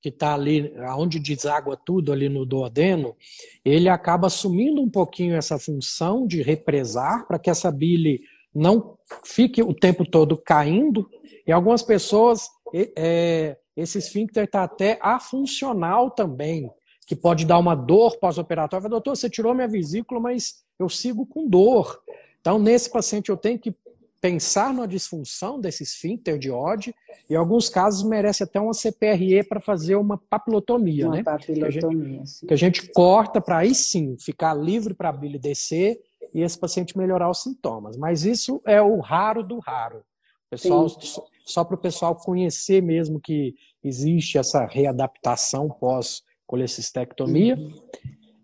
[0.00, 3.16] que está ali, onde deságua tudo ali no duodeno,
[3.64, 8.20] ele acaba assumindo um pouquinho essa função de represar para que essa bile
[8.54, 11.08] não fique o tempo todo caindo.
[11.46, 16.70] E algumas pessoas, é, esse esfíncter está até afuncional também,
[17.06, 18.88] que pode dar uma dor pós-operatória.
[18.88, 22.00] Doutor, você tirou minha vesícula, mas eu sigo com dor.
[22.40, 23.74] Então, nesse paciente, eu tenho que
[24.22, 26.94] pensar na disfunção desse esfíncter de Ode,
[27.28, 31.22] e em alguns casos merece até uma CPRE para fazer uma papilotomia, uma né?
[31.24, 35.12] Papilotomia, que a gente, que a gente corta para aí sim ficar livre para a
[35.12, 36.00] bile descer
[36.34, 37.96] e esse paciente melhorar os sintomas.
[37.96, 40.02] Mas isso é o raro do raro.
[40.50, 47.56] Pessoal, só, só para o pessoal conhecer mesmo que existe essa readaptação pós-colecistectomia.
[47.56, 47.82] Uhum.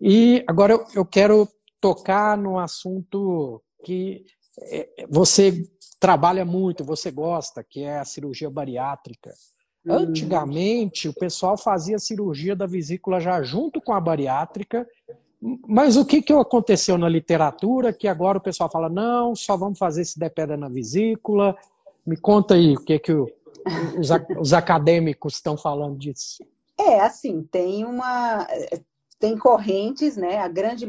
[0.00, 1.48] E agora eu, eu quero
[1.80, 4.24] tocar no assunto que
[4.62, 5.68] é, você
[6.00, 9.32] trabalha muito, você gosta, que é a cirurgia bariátrica.
[9.84, 9.94] Uhum.
[9.94, 14.86] Antigamente, o pessoal fazia cirurgia da vesícula já junto com a bariátrica
[15.40, 19.78] mas o que, que aconteceu na literatura que agora o pessoal fala, não, só vamos
[19.78, 21.56] fazer se der pedra na vesícula?
[22.04, 23.30] Me conta aí o que, que o,
[23.98, 26.44] os, os acadêmicos estão falando disso.
[26.78, 28.46] É, assim, tem uma.
[29.18, 30.38] Tem correntes, né?
[30.38, 30.88] A grande.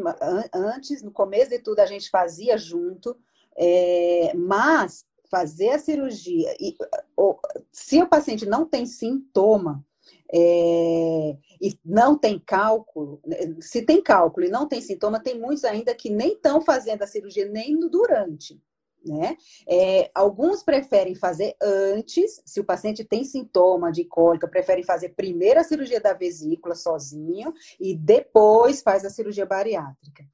[0.53, 3.17] Antes, no começo de tudo, a gente fazia junto,
[3.57, 6.75] é, mas fazer a cirurgia, e,
[7.71, 9.85] se o paciente não tem sintoma,
[10.33, 15.65] é, e não tem cálculo, né, se tem cálculo e não tem sintoma, tem muitos
[15.65, 18.61] ainda que nem estão fazendo a cirurgia nem no durante.
[19.05, 19.37] Né?
[19.67, 25.59] É, alguns preferem fazer antes, se o paciente tem sintoma de cólica, preferem fazer primeiro
[25.59, 30.25] a cirurgia da vesícula sozinho e depois faz a cirurgia bariátrica.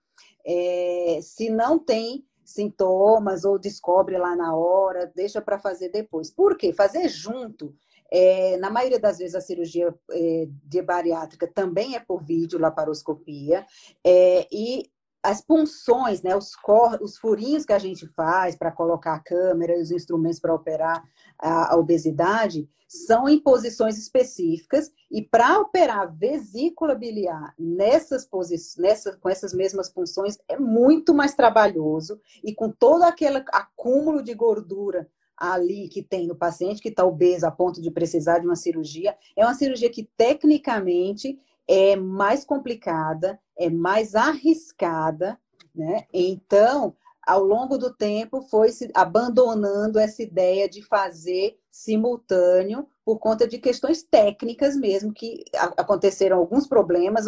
[0.45, 6.29] É, se não tem sintomas ou descobre lá na hora, deixa para fazer depois.
[6.31, 6.71] Por quê?
[6.71, 7.75] Fazer junto
[8.12, 13.65] é, na maioria das vezes, a cirurgia é, de bariátrica também é por vídeo, laparoscopia,
[14.04, 14.89] é, e
[15.26, 19.76] as punções, né, os, cor, os furinhos que a gente faz para colocar a câmera
[19.76, 21.04] e os instrumentos para operar
[21.39, 29.18] a, a, obesidade são em posições específicas e para operar vesícula biliar nessas posições, nessa,
[29.18, 35.10] com essas mesmas funções é muito mais trabalhoso e com todo aquele acúmulo de gordura
[35.38, 39.15] ali que tem no paciente que está obeso a ponto de precisar de uma cirurgia.
[39.36, 45.39] É uma cirurgia que tecnicamente é mais complicada, é mais arriscada,
[45.74, 46.06] né?
[46.13, 53.47] Então, ao longo do tempo, foi se abandonando essa ideia de fazer simultâneo por conta
[53.47, 57.25] de questões técnicas mesmo, que aconteceram alguns problemas,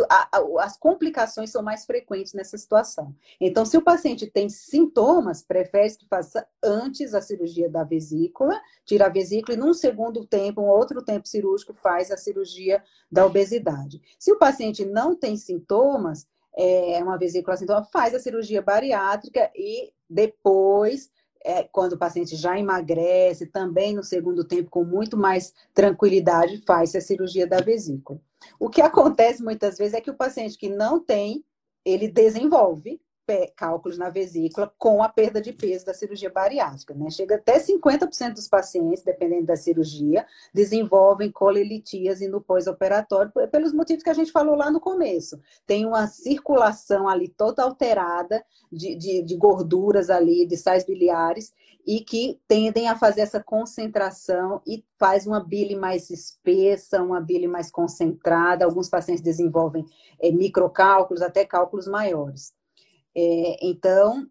[0.59, 3.13] as complicações são mais frequentes nessa situação.
[3.39, 9.05] Então, se o paciente tem sintomas, prefere que faça antes a cirurgia da vesícula, tira
[9.05, 14.01] a vesícula e num segundo tempo, um outro tempo cirúrgico, faz a cirurgia da obesidade.
[14.17, 16.25] Se o paciente não tem sintomas,
[16.57, 21.11] é, uma vesícula sintomática, faz a cirurgia bariátrica e depois,
[21.45, 26.95] é, quando o paciente já emagrece, também no segundo tempo, com muito mais tranquilidade, faz
[26.95, 28.19] a cirurgia da vesícula.
[28.59, 31.45] O que acontece muitas vezes é que o paciente que não tem,
[31.85, 32.99] ele desenvolve
[33.55, 36.93] cálculos na vesícula com a perda de peso da cirurgia bariátrica.
[36.93, 37.09] Né?
[37.09, 44.09] Chega até 50% dos pacientes, dependendo da cirurgia, desenvolvem colelitíase no pós-operatório, pelos motivos que
[44.09, 45.39] a gente falou lá no começo.
[45.65, 51.53] Tem uma circulação ali toda alterada de, de, de gorduras ali, de sais biliares,
[51.85, 57.47] e que tendem a fazer essa concentração e faz uma bile mais espessa, uma bile
[57.47, 58.65] mais concentrada.
[58.65, 59.85] Alguns pacientes desenvolvem
[60.19, 62.56] é, microcálculos, até cálculos maiores.
[63.19, 64.29] É, então,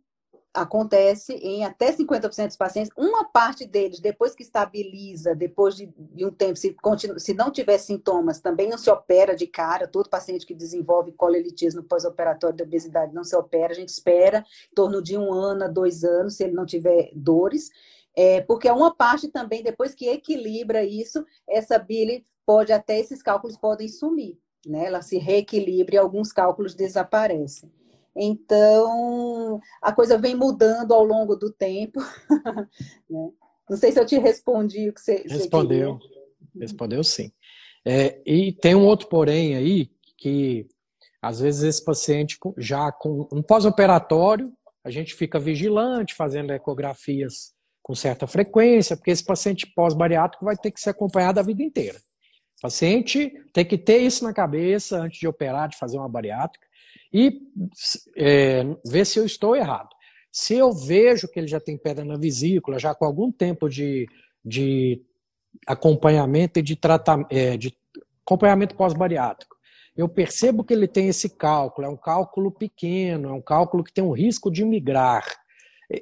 [0.55, 6.25] acontece em até 50% dos pacientes, uma parte deles, depois que estabiliza, depois de, de
[6.25, 9.89] um tempo, se, continua, se não tiver sintomas, também não se opera de cara.
[9.89, 13.73] Todo paciente que desenvolve colelitismo pós-operatório de obesidade não se opera.
[13.73, 17.11] A gente espera em torno de um ano a dois anos, se ele não tiver
[17.13, 17.71] dores.
[18.15, 23.21] É, porque é uma parte também, depois que equilibra isso, essa bile pode, até esses
[23.21, 24.39] cálculos podem sumir.
[24.65, 24.87] Né?
[24.87, 27.71] Ela se reequilibra e alguns cálculos desaparecem.
[28.17, 32.01] Então, a coisa vem mudando ao longo do tempo.
[33.11, 33.31] né?
[33.69, 35.25] Não sei se eu te respondi o que você.
[35.29, 35.99] Respondeu.
[35.99, 37.31] Você Respondeu sim.
[37.85, 40.67] É, e tem um outro porém aí, que
[41.21, 44.53] às vezes esse paciente já com um pós-operatório,
[44.83, 50.71] a gente fica vigilante, fazendo ecografias com certa frequência, porque esse paciente pós-bariátrico vai ter
[50.71, 51.99] que ser acompanhado a vida inteira.
[52.59, 56.66] O paciente tem que ter isso na cabeça antes de operar, de fazer uma bariátrica
[57.13, 57.41] e
[58.17, 59.89] é, ver se eu estou errado.
[60.31, 64.07] Se eu vejo que ele já tem pedra na vesícula, já com algum tempo de,
[64.45, 65.03] de
[65.67, 67.75] acompanhamento e de tratamento, é, de
[68.25, 69.57] acompanhamento pós-bariátrico,
[69.97, 73.93] eu percebo que ele tem esse cálculo, é um cálculo pequeno, é um cálculo que
[73.93, 75.25] tem um risco de migrar.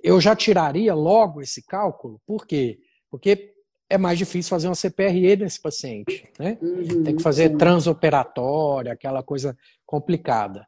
[0.02, 2.80] Eu já tiraria logo esse cálculo, por quê?
[3.08, 3.54] Porque
[3.88, 6.58] é mais difícil fazer uma CPRE nesse paciente, né?
[6.60, 7.56] Uhum, tem que fazer sim.
[7.56, 10.66] transoperatória, aquela coisa complicada.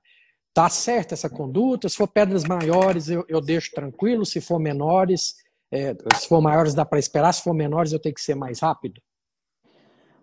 [0.56, 1.86] Tá certa essa conduta?
[1.86, 4.24] Se for pedras maiores, eu, eu deixo tranquilo.
[4.24, 5.34] Se for menores,
[5.70, 7.30] é, se for maiores, dá para esperar.
[7.34, 9.02] Se for menores, eu tenho que ser mais rápido?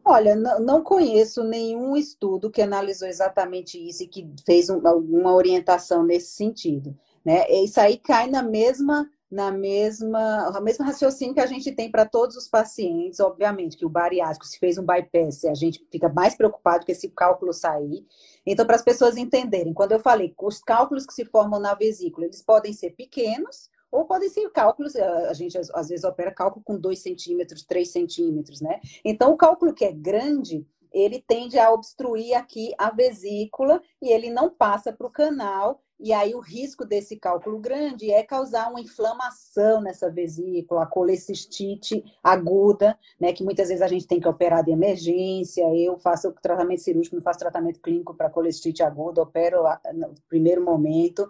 [0.04, 6.04] Olha, não conheço nenhum estudo que analisou exatamente isso e que fez um, alguma orientação
[6.04, 6.98] nesse sentido.
[7.24, 7.48] Né?
[7.64, 12.36] Isso aí cai na mesma na mesma, o raciocínio que a gente tem para todos
[12.38, 16.86] os pacientes, obviamente, que o bariátrico, se fez um bypass, a gente fica mais preocupado
[16.86, 18.06] com esse cálculo sair.
[18.46, 22.28] Então, para as pessoas entenderem, quando eu falei, os cálculos que se formam na vesícula,
[22.28, 26.80] eles podem ser pequenos, ou podem ser cálculos, a gente às vezes opera cálculo com
[26.80, 28.80] 2 centímetros, 3 centímetros, né?
[29.04, 34.30] Então, o cálculo que é grande, ele tende a obstruir aqui a vesícula e ele
[34.30, 38.82] não passa para o canal e aí o risco desse cálculo grande é causar uma
[38.82, 44.66] inflamação nessa vesícula, a colecistite aguda, né, que muitas vezes a gente tem que operar
[44.66, 45.64] de emergência.
[45.74, 49.64] Eu faço o tratamento cirúrgico, não faço tratamento clínico para colecistite aguda, opero
[49.94, 51.26] no primeiro momento.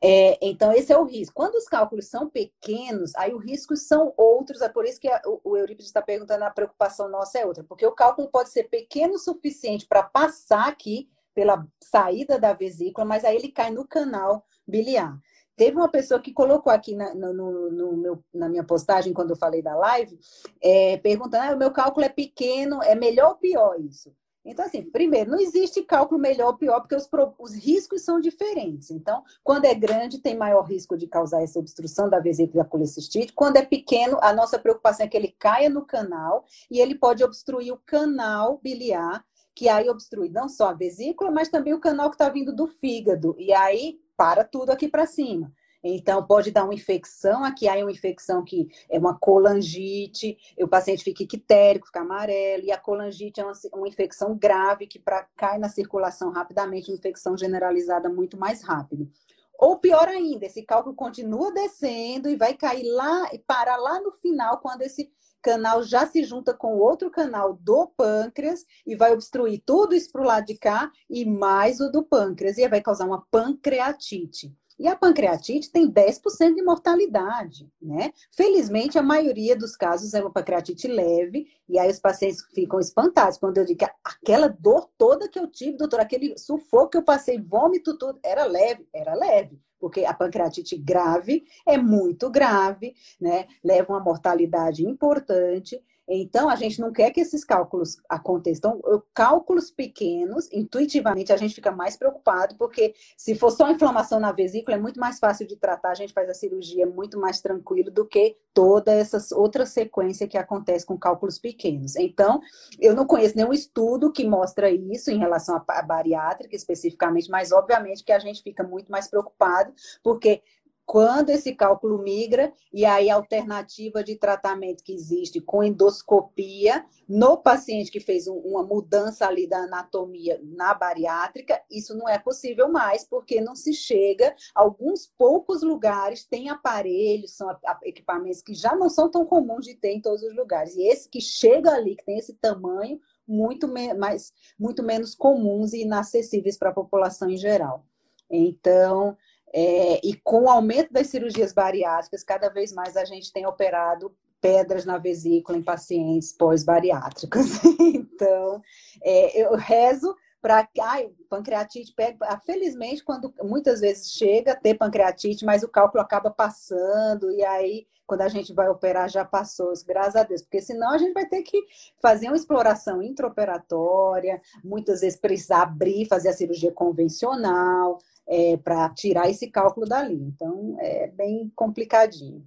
[0.00, 1.34] É, então, esse é o risco.
[1.34, 5.20] Quando os cálculos são pequenos, aí os riscos são outros, é por isso que a,
[5.26, 8.68] o, o Eurípides está perguntando, a preocupação nossa é outra, porque o cálculo pode ser
[8.68, 13.86] pequeno o suficiente para passar aqui pela saída da vesícula, mas aí ele cai no
[13.86, 15.18] canal biliar.
[15.56, 17.32] Teve uma pessoa que colocou aqui na, no,
[17.70, 20.18] no meu, na minha postagem, quando eu falei da live,
[20.60, 24.12] é, perguntando: ah, o meu cálculo é pequeno, é melhor ou pior isso?
[24.44, 28.90] Então, assim, primeiro, não existe cálculo melhor ou pior, porque os, os, riscos são diferentes.
[28.90, 33.32] Então, quando é grande, tem maior risco de causar essa obstrução da vesícula colecistite.
[33.32, 37.24] Quando é pequeno, a nossa preocupação é que ele caia no canal e ele pode
[37.24, 39.24] obstruir o canal biliar
[39.54, 42.66] que aí obstrui não só a vesícula, mas também o canal que está vindo do
[42.66, 43.34] fígado.
[43.38, 45.52] E aí para tudo aqui para cima.
[45.86, 51.04] Então, pode dar uma infecção, aqui há uma infecção que é uma colangite, o paciente
[51.04, 55.58] fica ictérico, fica amarelo, e a colangite é uma, uma infecção grave que pra, cai
[55.58, 59.10] na circulação rapidamente, uma infecção generalizada muito mais rápido.
[59.58, 64.10] Ou pior ainda, esse cálculo continua descendo e vai cair lá e parar lá no
[64.10, 65.12] final, quando esse
[65.44, 70.22] canal já se junta com outro canal do pâncreas e vai obstruir tudo isso para
[70.22, 74.56] o lado de cá e mais o do pâncreas, e vai causar uma pancreatite.
[74.78, 78.12] E a pancreatite tem 10% de mortalidade, né?
[78.30, 83.38] Felizmente, a maioria dos casos é uma pancreatite leve, e aí os pacientes ficam espantados
[83.38, 87.04] quando eu digo que aquela dor toda que eu tive, doutor, aquele sufoco que eu
[87.04, 93.44] passei, vômito, tudo, era leve, era leve porque a pancreatite grave é muito grave, né?
[93.62, 95.78] Leva uma mortalidade importante.
[96.08, 98.80] Então, a gente não quer que esses cálculos aconteçam.
[99.12, 104.76] Cálculos pequenos, intuitivamente, a gente fica mais preocupado, porque se for só inflamação na vesícula,
[104.76, 108.06] é muito mais fácil de tratar, a gente faz a cirurgia muito mais tranquilo do
[108.06, 111.96] que toda essa outra sequência que acontece com cálculos pequenos.
[111.96, 112.40] Então,
[112.78, 118.04] eu não conheço nenhum estudo que mostra isso em relação à bariátrica especificamente, mas obviamente
[118.04, 120.42] que a gente fica muito mais preocupado, porque
[120.86, 127.38] quando esse cálculo migra, e aí a alternativa de tratamento que existe com endoscopia, no
[127.38, 132.70] paciente que fez um, uma mudança ali da anatomia na bariátrica, isso não é possível
[132.70, 134.34] mais, porque não se chega.
[134.54, 137.48] Alguns poucos lugares têm aparelhos, são
[137.82, 140.76] equipamentos que já não são tão comuns de ter em todos os lugares.
[140.76, 145.82] E esse que chega ali, que tem esse tamanho, muito, mais, muito menos comuns e
[145.82, 147.86] inacessíveis para a população em geral.
[148.30, 149.16] Então,
[149.56, 154.12] é, e com o aumento das cirurgias bariátricas, cada vez mais a gente tem operado
[154.40, 157.62] pedras na vesícula em pacientes pós-bariátricos.
[157.78, 158.60] então,
[159.00, 160.82] é, eu rezo para que
[161.30, 162.38] pancreatite pega.
[162.44, 167.86] Felizmente, quando muitas vezes chega a ter pancreatite, mas o cálculo acaba passando, e aí,
[168.06, 171.24] quando a gente vai operar, já passou, graças a Deus, porque senão a gente vai
[171.24, 171.58] ter que
[172.02, 177.96] fazer uma exploração intraoperatória, muitas vezes precisar abrir, fazer a cirurgia convencional
[178.28, 180.20] é, para tirar esse cálculo dali.
[180.20, 182.44] Então, é bem complicadinho.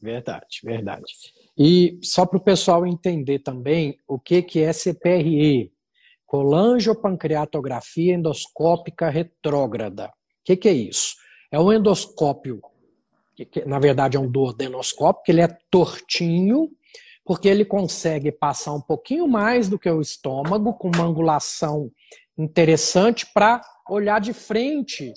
[0.00, 1.12] Verdade, verdade.
[1.58, 5.73] E só para o pessoal entender também o que, que é CPRE,
[6.34, 10.06] colangiopancreatografia endoscópica retrógrada.
[10.06, 10.10] O
[10.44, 11.14] que, que é isso?
[11.48, 12.60] É um endoscópio,
[13.36, 16.68] que na verdade é um duodenoscópio, que ele é tortinho,
[17.24, 21.88] porque ele consegue passar um pouquinho mais do que o estômago, com uma angulação
[22.36, 25.14] interessante para olhar de frente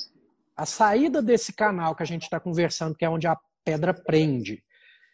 [0.55, 4.63] a saída desse canal que a gente está conversando, que é onde a pedra prende.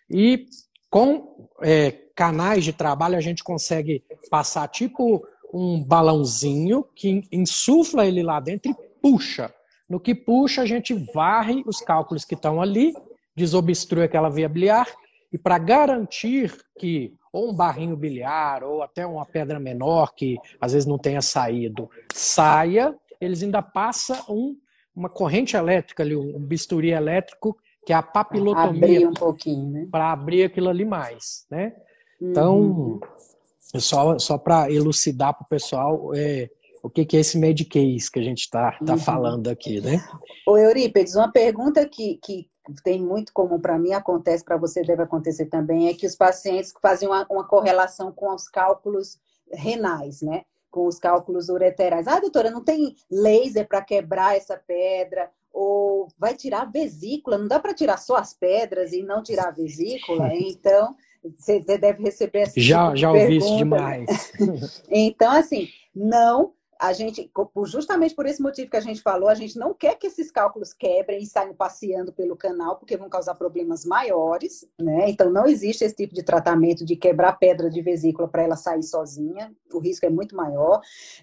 [0.10, 0.48] E
[0.90, 8.24] com é, canais de trabalho, a gente consegue passar tipo um balãozinho que insufla ele
[8.24, 9.54] lá dentro e puxa.
[9.88, 12.94] No que puxa, a gente varre os cálculos que estão ali,
[13.36, 14.88] desobstrui aquela via biliar,
[15.32, 20.74] e para garantir que ou um barrinho biliar, ou até uma pedra menor que às
[20.74, 24.56] vezes não tenha saído, saia, eles ainda passam um,
[24.96, 29.10] uma corrente elétrica ali, um bisturi elétrico, que é a papilotomia.
[29.10, 29.88] um pouquinho, né?
[29.92, 31.74] Para abrir aquilo ali mais, né?
[32.22, 33.00] Então, uhum.
[33.80, 36.50] Só, só para elucidar para o pessoal é,
[36.84, 39.00] o que, que é esse Medicase que a gente está tá uhum.
[39.00, 40.04] falando aqui, né?
[40.46, 42.48] Ô, Eurípedes, uma pergunta que, que
[42.84, 46.74] tem muito comum para mim, acontece para você, deve acontecer também, é que os pacientes
[46.82, 49.18] fazem uma, uma correlação com os cálculos
[49.52, 50.44] renais, né?
[50.70, 52.08] Com os cálculos ureterais.
[52.08, 55.30] Ah, doutora, não tem laser para quebrar essa pedra?
[55.54, 57.38] Ou vai tirar a vesícula?
[57.38, 60.30] Não dá para tirar só as pedras e não tirar a vesícula?
[60.34, 60.96] Então,
[61.38, 64.34] você deve receber essa Já, tipo já ouvi isso demais.
[64.90, 66.54] então, assim, não
[66.84, 67.32] a gente,
[67.66, 70.74] justamente por esse motivo que a gente falou, a gente não quer que esses cálculos
[70.74, 75.10] quebrem e saiam passeando pelo canal, porque vão causar problemas maiores, né?
[75.10, 78.84] Então não existe esse tipo de tratamento de quebrar pedra de vesícula para ela sair
[78.84, 80.82] sozinha, o risco é muito maior.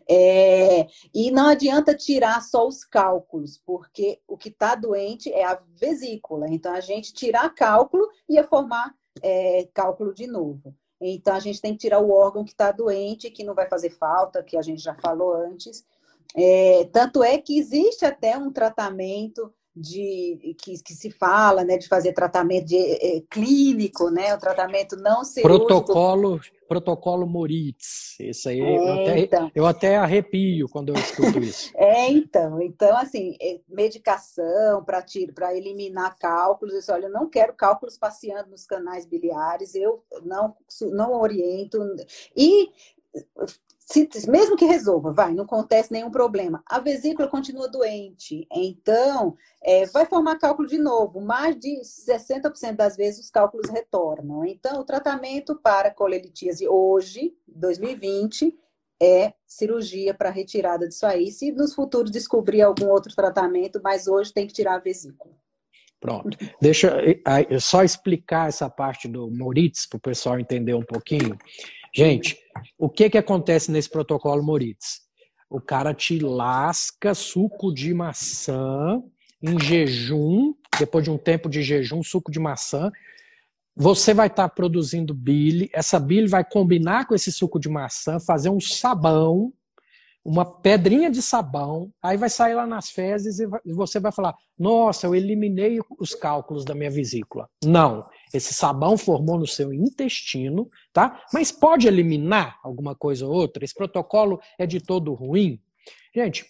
[0.09, 0.87] É...
[1.15, 6.47] E não adianta tirar só os cálculos, porque o que está doente é a vesícula.
[6.49, 10.75] Então a gente tirar cálculo ia formar é, cálculo de novo.
[11.01, 13.91] Então, a gente tem que tirar o órgão que está doente, que não vai fazer
[13.91, 15.85] falta, que a gente já falou antes.
[16.37, 21.89] É, tanto é que existe até um tratamento de que, que se fala, né, de
[21.89, 25.67] fazer tratamento de, é, clínico, né, o tratamento não cirúrgico.
[25.67, 26.41] Protocolo,
[26.71, 31.73] protocolo Moritz, isso aí é, eu, até, eu até arrepio quando eu escuto isso.
[31.75, 35.05] é, então, então assim, é, medicação para
[35.35, 40.55] para eliminar cálculos, isso, olha, eu não quero cálculos passeando nos canais biliares, eu não
[40.93, 41.77] não oriento
[42.37, 42.71] e
[43.91, 46.63] se, mesmo que resolva, vai, não acontece nenhum problema.
[46.65, 51.21] A vesícula continua doente, então é, vai formar cálculo de novo.
[51.21, 54.45] Mais de 60% das vezes os cálculos retornam.
[54.45, 58.57] Então, o tratamento para colelitíase hoje, 2020,
[59.03, 61.33] é cirurgia para retirada disso aí.
[61.33, 65.35] Se nos futuros descobrir algum outro tratamento, mas hoje tem que tirar a vesícula.
[65.99, 66.39] Pronto.
[66.63, 66.97] Deixa
[67.51, 71.37] eu só explicar essa parte do Moritz para o pessoal entender um pouquinho.
[71.95, 72.39] Gente,
[72.79, 75.01] o que, que acontece nesse protocolo Moritz?
[75.49, 79.03] O cara te lasca suco de maçã
[79.43, 82.91] em jejum, depois de um tempo de jejum, suco de maçã.
[83.75, 88.21] Você vai estar tá produzindo bile, essa bile vai combinar com esse suco de maçã,
[88.21, 89.53] fazer um sabão
[90.25, 95.07] uma pedrinha de sabão, aí vai sair lá nas fezes e você vai falar: Nossa,
[95.07, 97.49] eu eliminei os cálculos da minha vesícula.
[97.65, 101.23] Não, esse sabão formou no seu intestino, tá?
[101.33, 103.65] Mas pode eliminar alguma coisa ou outra?
[103.65, 105.61] Esse protocolo é de todo ruim?
[106.15, 106.45] Gente,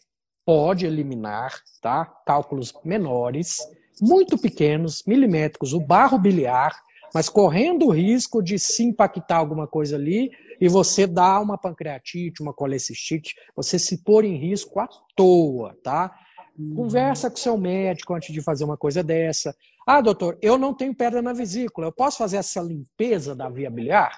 [0.45, 2.05] pode eliminar, tá?
[2.27, 3.59] Cálculos menores,
[4.01, 6.75] muito pequenos, milimétricos, o barro biliar,
[7.15, 10.31] mas correndo o risco de se impactar alguma coisa ali
[10.61, 16.15] e você dá uma pancreatite, uma colecistite, você se pôr em risco à toa, tá?
[16.59, 16.75] Uhum.
[16.75, 19.55] Conversa com seu médico antes de fazer uma coisa dessa.
[19.87, 23.71] Ah, doutor, eu não tenho pedra na vesícula, eu posso fazer essa limpeza da via
[23.71, 24.13] biliar?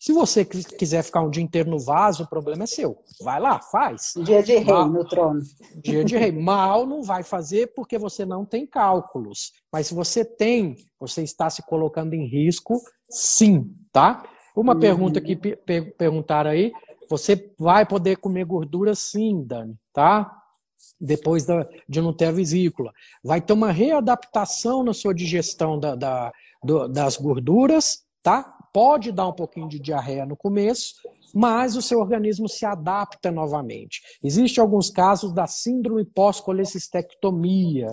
[0.00, 2.96] Se você quiser ficar um dia inteiro no vaso, o problema é seu.
[3.20, 4.12] Vai lá, faz.
[4.16, 5.42] Dia de rei Mal, no trono.
[5.82, 6.30] Dia de rei.
[6.30, 9.52] Mal não vai fazer porque você não tem cálculos.
[9.72, 14.22] Mas se você tem, você está se colocando em risco, sim, tá?
[14.58, 14.80] Uma uhum.
[14.80, 16.72] pergunta que per perguntaram aí,
[17.08, 20.36] você vai poder comer gordura sim, Dani, tá?
[21.00, 22.92] Depois da, de não ter a vesícula.
[23.22, 26.32] Vai ter uma readaptação na sua digestão da, da
[26.62, 28.42] do, das gorduras, tá?
[28.72, 30.96] Pode dar um pouquinho de diarreia no começo,
[31.32, 34.02] mas o seu organismo se adapta novamente.
[34.22, 37.90] Existem alguns casos da síndrome pós-colecistectomia.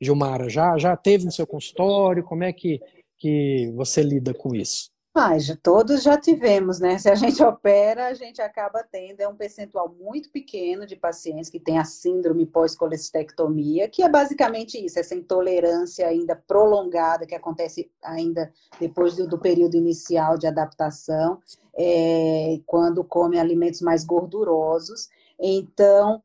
[0.00, 2.24] Gilmara, já, já teve no seu consultório?
[2.24, 2.80] Como é que,
[3.16, 4.90] que você lida com isso?
[5.18, 6.96] Mas todos já tivemos, né?
[6.96, 11.50] Se a gente opera, a gente acaba tendo, é um percentual muito pequeno de pacientes
[11.50, 17.90] que têm a síndrome pós-colestectomia, que é basicamente isso, essa intolerância ainda prolongada que acontece
[18.00, 21.40] ainda depois do, do período inicial de adaptação,
[21.76, 25.08] é, quando come alimentos mais gordurosos.
[25.36, 26.22] Então,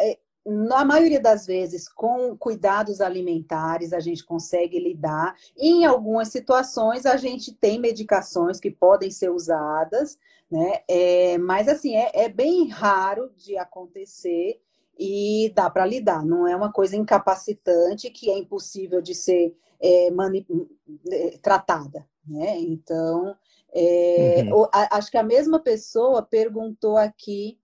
[0.00, 5.34] é, na maioria das vezes, com cuidados alimentares, a gente consegue lidar.
[5.56, 10.16] Em algumas situações, a gente tem medicações que podem ser usadas,
[10.48, 10.82] né?
[10.86, 14.60] É, mas, assim, é, é bem raro de acontecer
[14.96, 16.24] e dá para lidar.
[16.24, 22.56] Não é uma coisa incapacitante que é impossível de ser é, é tratada, né?
[22.60, 23.36] Então,
[23.74, 24.64] é, uhum.
[24.72, 27.58] acho que a mesma pessoa perguntou aqui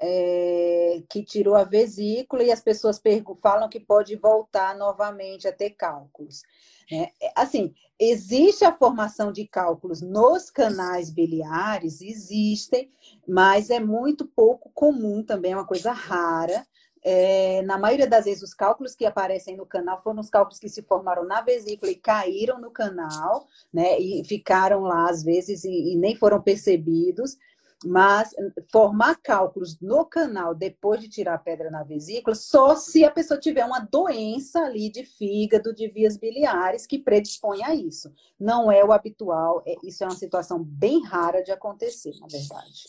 [0.00, 3.00] é, que tirou a vesícula e as pessoas
[3.42, 6.42] falam que pode voltar novamente a ter cálculos.
[6.90, 12.90] É, é, assim, existe a formação de cálculos nos canais biliares, existem,
[13.28, 16.66] mas é muito pouco comum também, é uma coisa rara.
[17.02, 20.68] É, na maioria das vezes, os cálculos que aparecem no canal foram os cálculos que
[20.68, 23.98] se formaram na vesícula e caíram no canal, né?
[23.98, 27.38] E ficaram lá às vezes e, e nem foram percebidos.
[27.84, 28.34] Mas
[28.70, 33.40] formar cálculos no canal depois de tirar a pedra na vesícula, só se a pessoa
[33.40, 38.12] tiver uma doença ali de fígado, de vias biliares, que predispõe a isso.
[38.38, 42.84] Não é o habitual, é, isso é uma situação bem rara de acontecer, na verdade.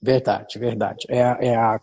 [0.00, 1.06] Verdade, verdade.
[1.08, 1.80] É, é a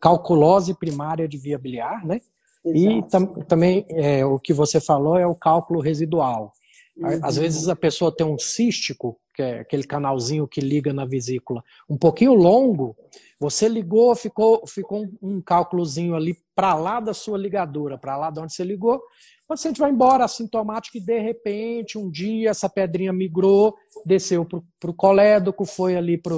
[0.00, 2.20] calculose primária de via biliar, né?
[2.64, 2.78] Exato.
[2.78, 6.52] E tam, também é, o que você falou é o cálculo residual.
[6.96, 7.20] Uhum.
[7.22, 11.64] Às vezes a pessoa tem um cístico que é aquele canalzinho que liga na vesícula,
[11.88, 12.94] um pouquinho longo,
[13.38, 18.38] você ligou, ficou, ficou um, cálculozinho ali para lá da sua ligadura, para lá de
[18.38, 18.96] onde você ligou.
[18.96, 23.74] O paciente vai embora assintomático e de repente, um dia, essa pedrinha migrou,
[24.04, 26.34] desceu para o colédoco, foi ali para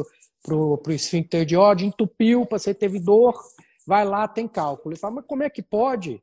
[0.54, 3.34] o esfíncter de ódio, entupiu, o paciente teve dor,
[3.84, 4.92] vai lá, tem cálculo.
[4.92, 6.22] Ele fala, mas como é que pode?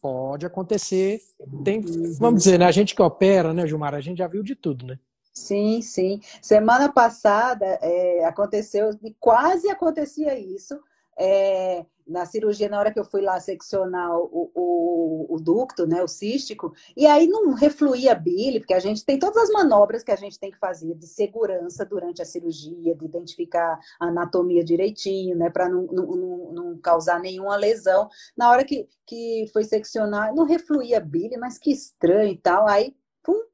[0.00, 1.20] Pode acontecer.
[1.62, 1.82] Tem,
[2.18, 4.86] vamos dizer, né, a gente que opera, né, Gilmar, a gente já viu de tudo,
[4.86, 4.98] né?
[5.32, 6.20] Sim, sim.
[6.42, 10.78] Semana passada é, aconteceu, e quase acontecia isso,
[11.20, 16.02] é, na cirurgia, na hora que eu fui lá seccionar o, o, o, ducto, né,
[16.02, 20.10] o cístico, e aí não refluía bile, porque a gente tem todas as manobras que
[20.10, 25.36] a gente tem que fazer de segurança durante a cirurgia, de identificar a anatomia direitinho,
[25.36, 28.08] né, para não, não, não, causar nenhuma lesão.
[28.34, 32.96] Na hora que, que foi seccionar, não refluía bile, mas que estranho e tal, aí,
[33.22, 33.44] pum,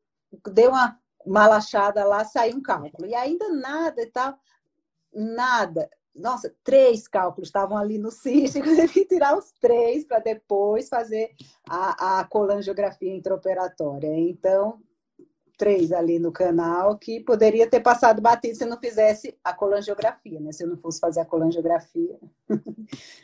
[0.52, 3.08] deu uma malachada lá, saiu um cálculo.
[3.08, 4.38] E ainda nada e tal,
[5.12, 5.90] nada.
[6.16, 11.30] Nossa, três cálculos estavam ali no cístico, teve que tirar os três para depois fazer
[11.68, 14.18] a, a colangiografia intraoperatória.
[14.18, 14.80] Então,
[15.56, 20.52] três ali no canal que poderia ter passado batido se não fizesse a colangiografia, né?
[20.52, 22.16] Se eu não fosse fazer a colangiografia.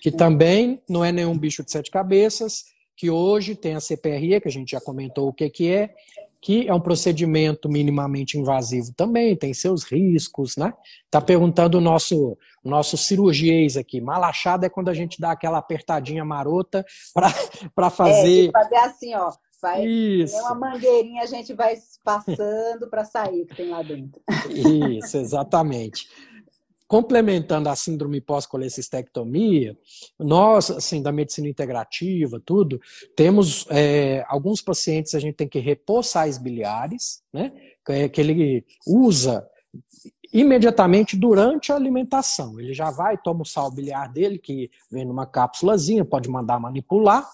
[0.01, 2.65] Que também não é nenhum bicho de sete cabeças,
[2.97, 5.95] que hoje tem a CPRE, que a gente já comentou o que, que é,
[6.43, 10.75] que é um procedimento minimamente invasivo também, tem seus riscos, né?
[11.09, 14.01] Tá perguntando o nosso, nosso cirurgiês aqui.
[14.01, 16.85] Malachada é quando a gente dá aquela apertadinha marota
[17.75, 18.49] para fazer.
[18.49, 19.31] É, fazer assim, ó.
[19.63, 20.37] Vai, Isso.
[20.39, 24.21] uma mangueirinha, a gente vai passando para sair o que tem lá dentro.
[24.51, 26.09] Isso, exatamente
[26.93, 29.75] complementando a síndrome pós-colecistectomia,
[30.21, 32.79] nós, assim, da medicina integrativa, tudo,
[33.17, 37.51] temos é, alguns pacientes a gente tem que repor sais biliares, né,
[38.13, 39.49] que ele usa
[40.35, 42.61] imediatamente durante a alimentação.
[42.61, 47.27] Ele já vai, toma o sal biliar dele, que vem numa cápsulazinha, pode mandar manipular,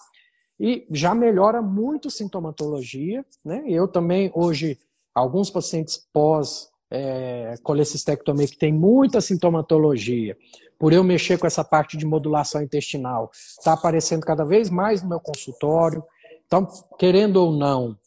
[0.57, 4.79] e já melhora muito a sintomatologia, né, eu também, hoje,
[5.13, 10.35] alguns pacientes pós é, colecistectomia que tem muita sintomatologia,
[10.77, 15.09] por eu mexer com essa parte de modulação intestinal, está aparecendo cada vez mais no
[15.09, 16.03] meu consultório.
[16.47, 16.67] Então,
[16.97, 17.97] querendo ou não,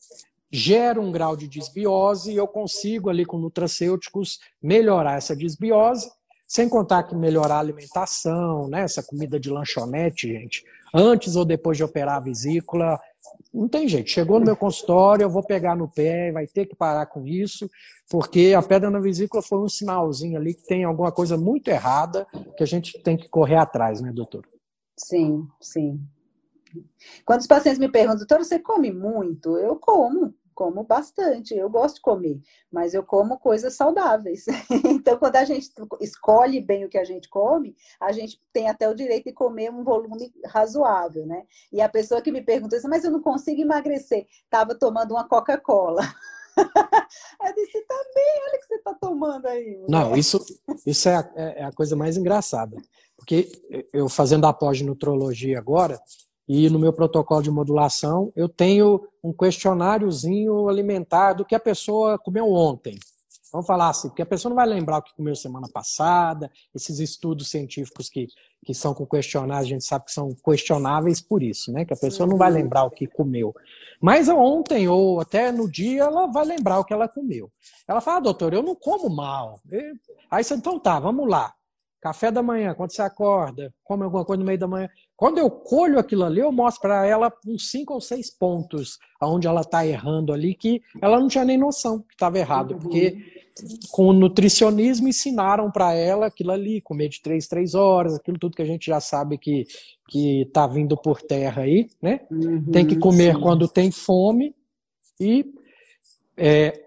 [0.51, 6.11] gera um grau de desbiose e eu consigo ali com nutracêuticos melhorar essa desbiose,
[6.49, 8.83] sem contar que melhorar a alimentação, né?
[8.83, 13.01] Essa comida de lanchonete, gente, antes ou depois de operar a vesícula,
[13.53, 14.11] não tem jeito.
[14.11, 17.71] Chegou no meu consultório, eu vou pegar no pé, vai ter que parar com isso,
[18.11, 22.27] porque a pedra na vesícula foi um sinalzinho ali que tem alguma coisa muito errada
[22.57, 24.47] que a gente tem que correr atrás, né, doutor?
[24.97, 26.01] Sim, sim.
[27.25, 29.59] Quando os pacientes me perguntam, doutor, você come muito?
[29.59, 32.41] Eu como como bastante, eu gosto de comer,
[32.71, 34.45] mas eu como coisas saudáveis.
[34.87, 38.89] então, quando a gente escolhe bem o que a gente come, a gente tem até
[38.89, 41.43] o direito de comer um volume razoável, né?
[41.73, 45.27] E a pessoa que me perguntou assim, mas eu não consigo emagrecer, estava tomando uma
[45.27, 46.03] Coca-Cola.
[47.45, 49.79] eu disse, tá bem, olha o que você está tomando aí.
[49.79, 49.89] Mulher.
[49.89, 50.39] Não, isso,
[50.87, 52.77] isso é, a, é a coisa mais engraçada.
[53.17, 53.51] Porque
[53.93, 56.01] eu fazendo a pós-nutrologia agora,
[56.49, 62.19] e no meu protocolo de modulação, eu tenho um questionáriozinho alimentar do que a pessoa
[62.19, 62.99] comeu ontem.
[63.53, 66.99] Vamos falar assim, porque a pessoa não vai lembrar o que comeu semana passada, esses
[66.99, 68.27] estudos científicos que,
[68.65, 71.85] que são com questionários, a gente sabe que são questionáveis por isso, né?
[71.85, 72.57] Que a pessoa não vai uhum.
[72.57, 73.55] lembrar o que comeu.
[74.01, 77.51] Mas ontem ou até no dia ela vai lembrar o que ela comeu.
[77.87, 79.61] Ela fala, ah, doutor, eu não como mal.
[80.31, 81.53] Aí você, então tá, vamos lá.
[82.03, 84.89] Café da manhã, quando você acorda, come alguma coisa no meio da manhã.
[85.17, 89.47] Quando eu colho aquilo ali, eu mostro para ela uns cinco ou seis pontos onde
[89.47, 93.17] ela está errando ali, que ela não tinha nem noção que estava errado, porque
[93.93, 98.57] com o nutricionismo ensinaram para ela aquilo ali, comer de três, três horas, aquilo tudo
[98.57, 99.65] que a gente já sabe que
[100.09, 102.23] que está vindo por terra aí, né?
[102.31, 103.41] Uhum, tem que comer sim.
[103.41, 104.57] quando tem fome
[105.21, 105.47] e
[106.37, 106.83] é,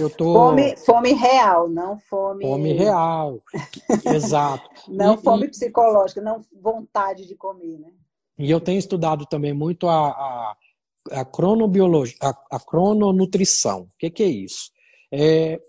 [0.00, 0.32] eu tô...
[0.32, 2.44] Fome, fome real, não fome.
[2.44, 3.42] Fome real,
[4.04, 4.68] exato.
[4.88, 5.50] não e, fome e...
[5.50, 7.90] psicológica, não vontade de comer, né?
[8.38, 10.56] E eu tenho estudado também muito a, a,
[11.12, 13.82] a cronobiologia, a, a crononutrição.
[13.82, 14.70] O que, que é isso?
[15.12, 15.60] É,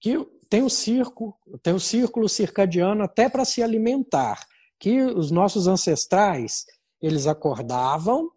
[0.00, 0.18] que
[0.50, 4.44] tem o circo, tem o círculo circadiano até para se alimentar,
[4.78, 6.64] que os nossos ancestrais
[7.00, 8.30] eles acordavam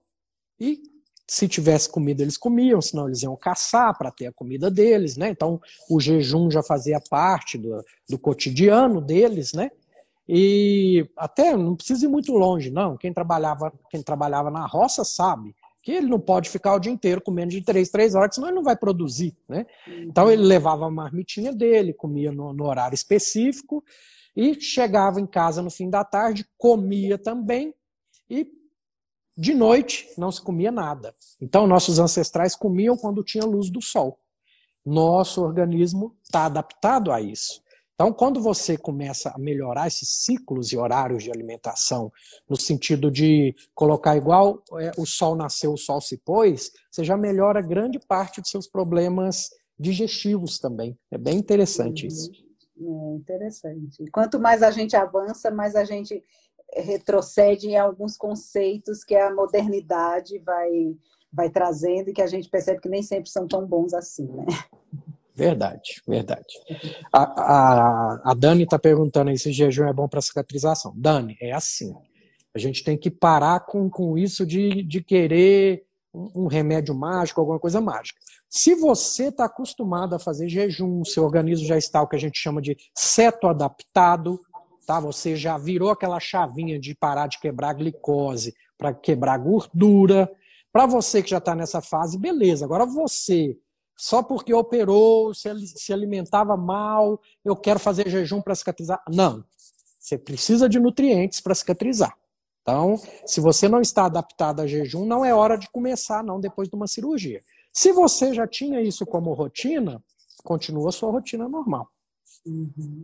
[0.59, 0.81] e
[1.27, 5.29] se tivesse comida, eles comiam, senão eles iam caçar para ter a comida deles, né?
[5.29, 5.59] Então,
[5.89, 9.71] o jejum já fazia parte do, do cotidiano deles, né?
[10.27, 12.97] E até não precisa ir muito longe, não.
[12.97, 17.21] Quem trabalhava, quem trabalhava na roça sabe que ele não pode ficar o dia inteiro
[17.21, 19.65] comendo de três, três horas, senão ele não vai produzir, né?
[19.85, 23.83] Então ele levava a marmitinha dele, comia no, no horário específico
[24.33, 27.73] e chegava em casa no fim da tarde, comia também
[28.29, 28.47] e
[29.37, 31.13] de noite não se comia nada.
[31.41, 34.19] Então, nossos ancestrais comiam quando tinha luz do sol.
[34.85, 37.63] Nosso organismo está adaptado a isso.
[37.95, 42.11] Então, quando você começa a melhorar esses ciclos e horários de alimentação,
[42.49, 47.15] no sentido de colocar igual é, o sol nasceu, o sol se pôs, você já
[47.15, 50.97] melhora grande parte dos seus problemas digestivos também.
[51.11, 52.07] É bem interessante uhum.
[52.07, 52.31] isso.
[52.75, 54.03] É interessante.
[54.11, 56.23] Quanto mais a gente avança, mais a gente
[56.77, 60.95] retrocede em alguns conceitos que a modernidade vai,
[61.31, 64.45] vai trazendo e que a gente percebe que nem sempre são tão bons assim, né?
[65.35, 66.53] Verdade, verdade.
[67.11, 70.93] A, a, a Dani está perguntando aí se jejum é bom para cicatrização.
[70.95, 71.93] Dani, é assim.
[72.53, 77.59] A gente tem que parar com, com isso de, de querer um, remédio mágico, alguma
[77.59, 78.19] coisa mágica.
[78.47, 82.37] Se você está acostumado a fazer jejum, seu organismo já está o que a gente
[82.37, 84.39] chama de ceto adaptado,
[84.85, 84.99] tá?
[84.99, 90.31] Você já virou aquela chavinha de parar de quebrar glicose para quebrar gordura.
[90.71, 92.65] Para você que já está nessa fase, beleza.
[92.65, 93.57] Agora você
[93.95, 99.01] só porque operou, se, alimentava mal, eu quero fazer jejum para cicatrizar.
[99.09, 99.43] Não.
[99.99, 102.17] Você precisa de nutrientes para cicatrizar.
[102.61, 106.69] Então, se você não está adaptado a jejum, não é hora de começar, não, depois
[106.69, 107.41] de uma cirurgia.
[107.73, 110.03] Se você já tinha isso como rotina,
[110.43, 111.89] continua a sua rotina normal.
[112.45, 113.03] Uhum.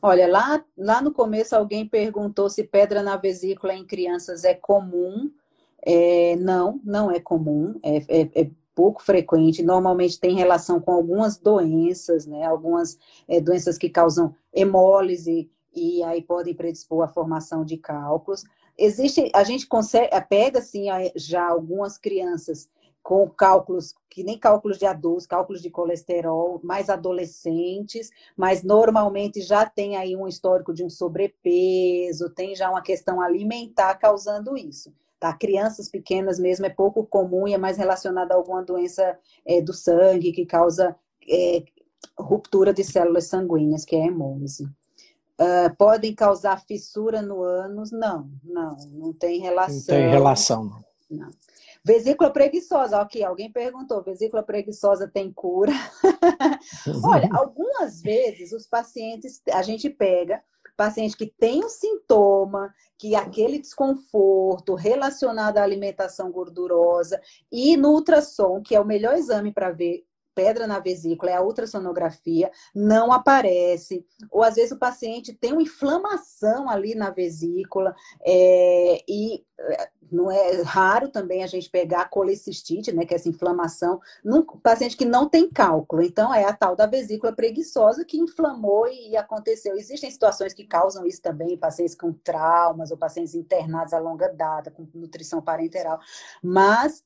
[0.00, 5.30] Olha, lá, lá no começo alguém perguntou se pedra na vesícula em crianças é comum.
[5.84, 9.62] É, não, não é comum, é, é, é, pouco frequente.
[9.62, 12.44] Normalmente tem relação com algumas doenças, né?
[12.44, 18.44] Algumas é, doenças que causam hemólise e aí podem predispor à formação de cálculos.
[18.76, 20.86] Existe, a gente consegue, pega assim
[21.16, 22.68] já algumas crianças
[23.08, 29.64] com cálculos, que nem cálculos de adultos, cálculos de colesterol, mais adolescentes, mas normalmente já
[29.64, 34.92] tem aí um histórico de um sobrepeso, tem já uma questão alimentar causando isso.
[35.18, 35.32] Tá?
[35.32, 39.72] Crianças pequenas mesmo é pouco comum e é mais relacionada a alguma doença é, do
[39.72, 40.94] sangue que causa
[41.26, 41.62] é,
[42.14, 44.64] ruptura de células sanguíneas, que é a hemólise.
[45.40, 47.90] Uh, podem causar fissura no ânus?
[47.90, 49.96] Não, não, não tem relação.
[49.96, 50.84] Não tem relação, não.
[51.08, 51.30] não.
[51.88, 55.72] Vesícula preguiçosa, ok, alguém perguntou, vesícula preguiçosa tem cura?
[57.02, 60.42] Olha, algumas vezes os pacientes, a gente pega
[60.78, 67.20] paciente que tem um sintoma, que aquele desconforto relacionado à alimentação gordurosa
[67.50, 70.04] e no ultrassom, que é o melhor exame para ver
[70.38, 74.06] pedra na vesícula, é a ultrassonografia, não aparece.
[74.30, 77.92] Ou às vezes o paciente tem uma inflamação ali na vesícula,
[78.24, 83.16] é, e é, não é raro também a gente pegar a colecistite, né, que é
[83.16, 86.02] essa inflamação, num paciente que não tem cálculo.
[86.02, 89.76] Então, é a tal da vesícula preguiçosa que inflamou e aconteceu.
[89.76, 94.70] Existem situações que causam isso também, pacientes com traumas ou pacientes internados a longa data,
[94.70, 95.98] com nutrição parenteral.
[96.40, 97.02] Mas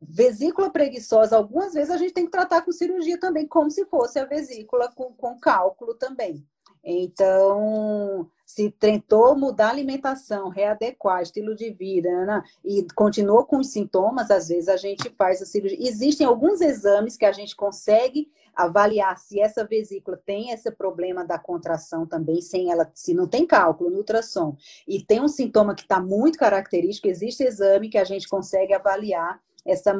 [0.00, 4.18] vesícula preguiçosa, algumas vezes a gente tem que tratar com cirurgia também, como se fosse
[4.18, 6.46] a vesícula com, com cálculo também.
[6.84, 13.68] Então, se tentou mudar a alimentação, readequar estilo de vida né, e continuou com os
[13.72, 15.78] sintomas, às vezes a gente faz a cirurgia.
[15.80, 21.38] Existem alguns exames que a gente consegue avaliar se essa vesícula tem esse problema da
[21.38, 25.82] contração também, sem ela, se não tem cálculo no ultrassom e tem um sintoma que
[25.82, 29.94] está muito característico, existe exame que a gente consegue avaliar essa,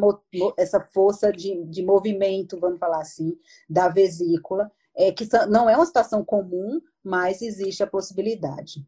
[0.56, 3.36] essa força de, de movimento, vamos falar assim,
[3.68, 8.84] da vesícula, é, que não é uma situação comum, mas existe a possibilidade.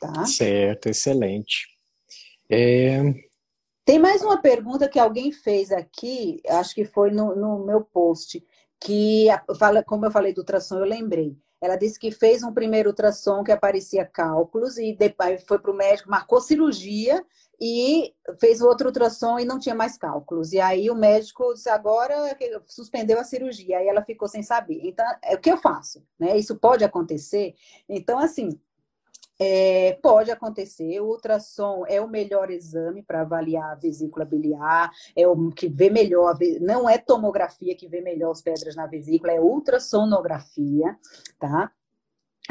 [0.00, 0.24] Tá?
[0.24, 1.68] Certo, excelente.
[2.50, 3.00] É...
[3.84, 8.42] Tem mais uma pergunta que alguém fez aqui, acho que foi no, no meu post,
[8.80, 9.26] que
[9.58, 11.36] fala, como eu falei do ultrassom, eu lembrei.
[11.60, 15.76] Ela disse que fez um primeiro ultrassom que aparecia cálculos e depois foi para o
[15.76, 17.22] médico, marcou cirurgia
[17.60, 20.52] e fez o outro ultrassom e não tinha mais cálculos.
[20.52, 22.14] E aí o médico disse, agora
[22.66, 23.78] suspendeu a cirurgia.
[23.78, 24.80] Aí ela ficou sem saber.
[24.82, 26.02] Então, é o que eu faço?
[26.18, 26.38] Né?
[26.38, 27.54] Isso pode acontecer?
[27.88, 28.58] Então, assim,
[29.38, 35.26] é, pode acontecer, o ultrassom é o melhor exame para avaliar a vesícula biliar, é
[35.26, 39.40] o que vê melhor, não é tomografia que vê melhor as pedras na vesícula, é
[39.40, 40.94] ultrassonografia,
[41.38, 41.72] tá?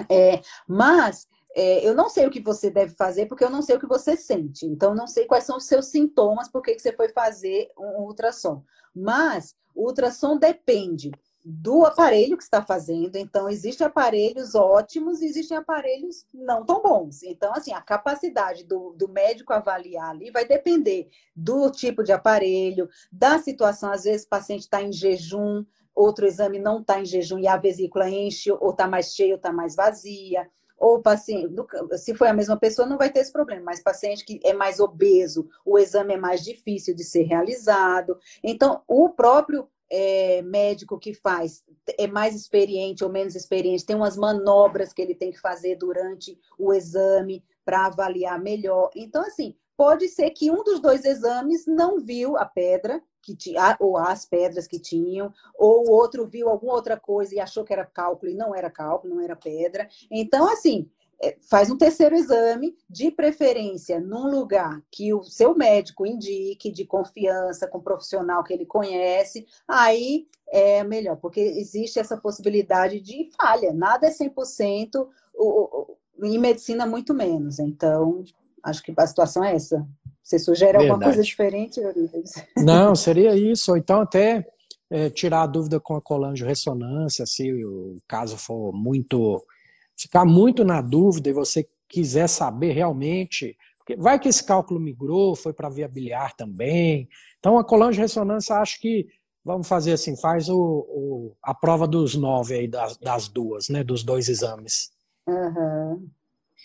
[0.10, 1.28] É, mas
[1.62, 3.86] é, eu não sei o que você deve fazer porque eu não sei o que
[3.86, 4.66] você sente.
[4.66, 8.64] Então, não sei quais são os seus sintomas, por que você foi fazer um ultrassom.
[8.96, 11.12] Mas o ultrassom depende
[11.44, 13.18] do aparelho que está fazendo.
[13.18, 17.24] Então, existem aparelhos ótimos e existem aparelhos não tão bons.
[17.24, 22.88] Então, assim, a capacidade do, do médico avaliar ali vai depender do tipo de aparelho,
[23.12, 23.92] da situação.
[23.92, 27.58] Às vezes, o paciente está em jejum, outro exame não está em jejum e a
[27.58, 30.50] vesícula enche, ou está mais cheia, ou está mais vazia
[30.80, 31.54] ou paciente,
[31.98, 34.80] se foi a mesma pessoa, não vai ter esse problema, mas paciente que é mais
[34.80, 38.18] obeso, o exame é mais difícil de ser realizado.
[38.44, 41.64] Então, o próprio é, médico que faz
[41.98, 46.40] é mais experiente ou menos experiente, tem umas manobras que ele tem que fazer durante
[46.58, 48.90] o exame para avaliar melhor.
[48.96, 53.78] Então, assim, pode ser que um dos dois exames não viu a pedra que tinha,
[53.80, 57.74] ou as pedras que tinham, ou o outro viu alguma outra coisa e achou que
[57.74, 59.88] era cálculo e não era cálculo, não era pedra.
[60.10, 60.90] Então, assim,
[61.22, 66.86] é, faz um terceiro exame, de preferência num lugar que o seu médico indique, de
[66.86, 73.30] confiança, com um profissional que ele conhece, aí é melhor, porque existe essa possibilidade de
[73.40, 75.08] falha, nada é 100%,
[76.24, 78.24] em medicina muito menos, então
[78.64, 79.86] acho que a situação é essa.
[80.30, 80.92] Você sugere Verdade.
[80.92, 82.34] alguma coisa diferente, Eurides?
[82.56, 83.72] Não, seria isso.
[83.72, 84.46] Ou então até
[84.88, 89.44] é, tirar a dúvida com a colangio-ressonância, se o caso for muito...
[89.98, 93.58] Ficar muito na dúvida e você quiser saber realmente...
[93.80, 97.10] Porque vai que esse cálculo migrou, foi para via biliar também.
[97.40, 99.08] Então, a colangio-ressonância acho que
[99.44, 103.84] vamos fazer assim, faz o, o, a prova dos nove aí das, das duas, né?
[103.84, 104.92] Dos dois exames.
[105.28, 106.08] Uhum.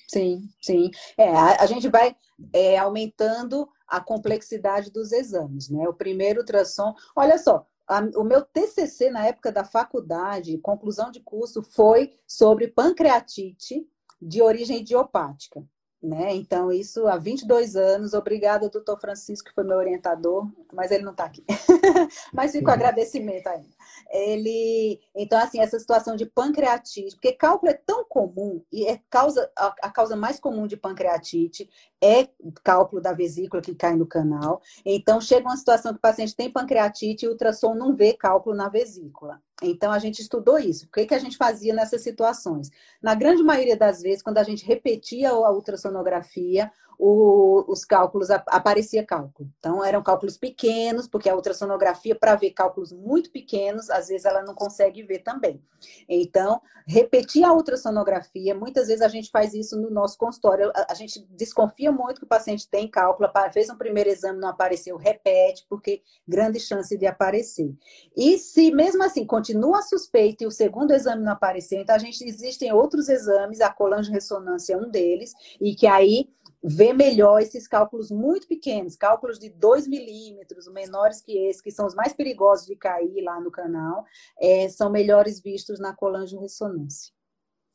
[0.08, 0.90] Sim, sim.
[1.16, 2.16] É, a, a gente vai
[2.52, 5.88] é, aumentando a complexidade dos exames, né?
[5.88, 11.20] O primeiro ultrassom, olha só, a, o meu TCC na época da faculdade, conclusão de
[11.20, 13.86] curso, foi sobre pancreatite
[14.20, 15.64] de origem idiopática.
[16.04, 16.34] Né?
[16.34, 18.12] Então, isso há 22 anos.
[18.12, 21.42] Obrigada, doutor Francisco, que foi meu orientador, mas ele não está aqui.
[22.30, 23.70] mas fica o agradecimento ainda.
[24.10, 29.50] Ele, então, assim, essa situação de pancreatite, porque cálculo é tão comum e é causa,
[29.56, 31.70] a causa mais comum de pancreatite
[32.02, 32.28] é
[32.62, 34.60] cálculo da vesícula que cai no canal.
[34.84, 38.54] Então, chega uma situação que o paciente tem pancreatite e o ultrassom não vê cálculo
[38.54, 39.40] na vesícula.
[39.70, 40.86] Então, a gente estudou isso.
[40.86, 42.70] O que, que a gente fazia nessas situações?
[43.02, 49.04] Na grande maioria das vezes, quando a gente repetia a ultrassonografia, o, os cálculos, aparecia
[49.04, 49.48] cálculo.
[49.58, 54.42] Então, eram cálculos pequenos, porque a ultrassonografia, para ver cálculos muito pequenos, às vezes ela
[54.42, 55.60] não consegue ver também.
[56.08, 60.70] Então, repetir a ultrassonografia, muitas vezes a gente faz isso no nosso consultório.
[60.74, 64.48] A, a gente desconfia muito que o paciente tem cálculo, fez um primeiro exame, não
[64.48, 67.74] apareceu, repete, porque grande chance de aparecer.
[68.16, 72.22] E se mesmo assim continua suspeito e o segundo exame não apareceu, então a gente
[72.24, 73.74] existem outros exames, a
[74.10, 76.28] ressonância é um deles, e que aí
[76.64, 81.86] ver melhor esses cálculos muito pequenos, cálculos de 2 milímetros, menores que esse, que são
[81.86, 84.04] os mais perigosos de cair lá no canal,
[84.40, 87.12] é, são melhores vistos na colangio-ressonância.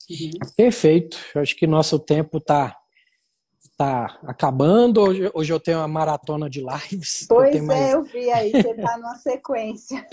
[0.09, 0.31] Uhum.
[0.57, 1.17] Perfeito.
[1.35, 2.75] Eu acho que nosso tempo está
[3.77, 5.01] tá acabando.
[5.01, 7.27] Hoje, hoje eu tenho uma maratona de lives.
[7.29, 7.91] Pois eu é, mais...
[7.91, 10.05] eu vi aí, você está numa sequência.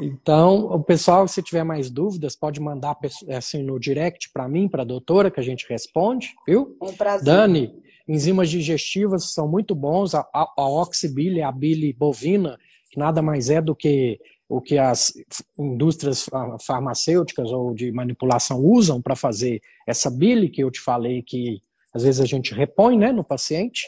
[0.00, 2.96] então, o pessoal, se tiver mais dúvidas, pode mandar
[3.36, 6.76] assim, no direct para mim, para a doutora, que a gente responde, viu?
[6.80, 7.26] Um prazer.
[7.26, 7.80] Dani,
[8.10, 12.58] enzimas digestivas são muito bons, a, a, a oxibile, a bile bovina,
[12.90, 15.12] que nada mais é do que o que as
[15.56, 16.28] indústrias
[16.66, 21.60] farmacêuticas ou de manipulação usam para fazer essa bile que eu te falei que
[21.94, 23.86] às vezes a gente repõe né, no paciente.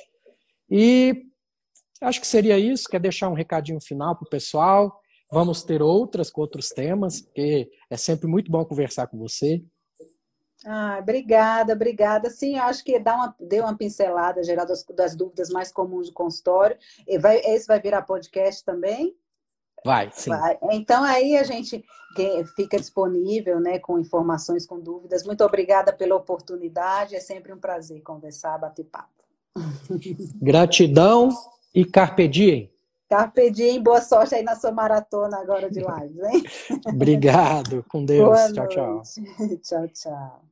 [0.71, 1.25] E
[2.01, 2.89] acho que seria isso.
[2.89, 5.01] Quer deixar um recadinho final para o pessoal?
[5.33, 9.61] Vamos ter outras com outros temas, porque é sempre muito bom conversar com você.
[10.65, 12.31] Ah, obrigada, obrigada.
[12.31, 16.09] Sim, eu acho que dá uma, deu uma pincelada geral das, das dúvidas mais comuns
[16.09, 16.77] do consultório.
[17.07, 19.17] E vai, esse vai virar podcast também?
[19.85, 20.31] Vai, sim.
[20.31, 20.59] Vai.
[20.71, 21.85] Então aí a gente
[22.55, 25.25] fica disponível, né, com informações, com dúvidas.
[25.25, 27.17] Muito obrigada pela oportunidade.
[27.17, 29.09] É sempre um prazer conversar, bater papo.
[30.41, 31.31] Gratidão
[31.75, 32.71] e carpe diem.
[33.09, 36.45] Carpe diem, boa sorte aí na sua maratona agora de lives, hein?
[36.87, 38.53] Obrigado, com Deus.
[38.53, 39.23] Boa tchau, noite.
[39.63, 39.87] tchau.
[39.87, 40.52] tchau, tchau.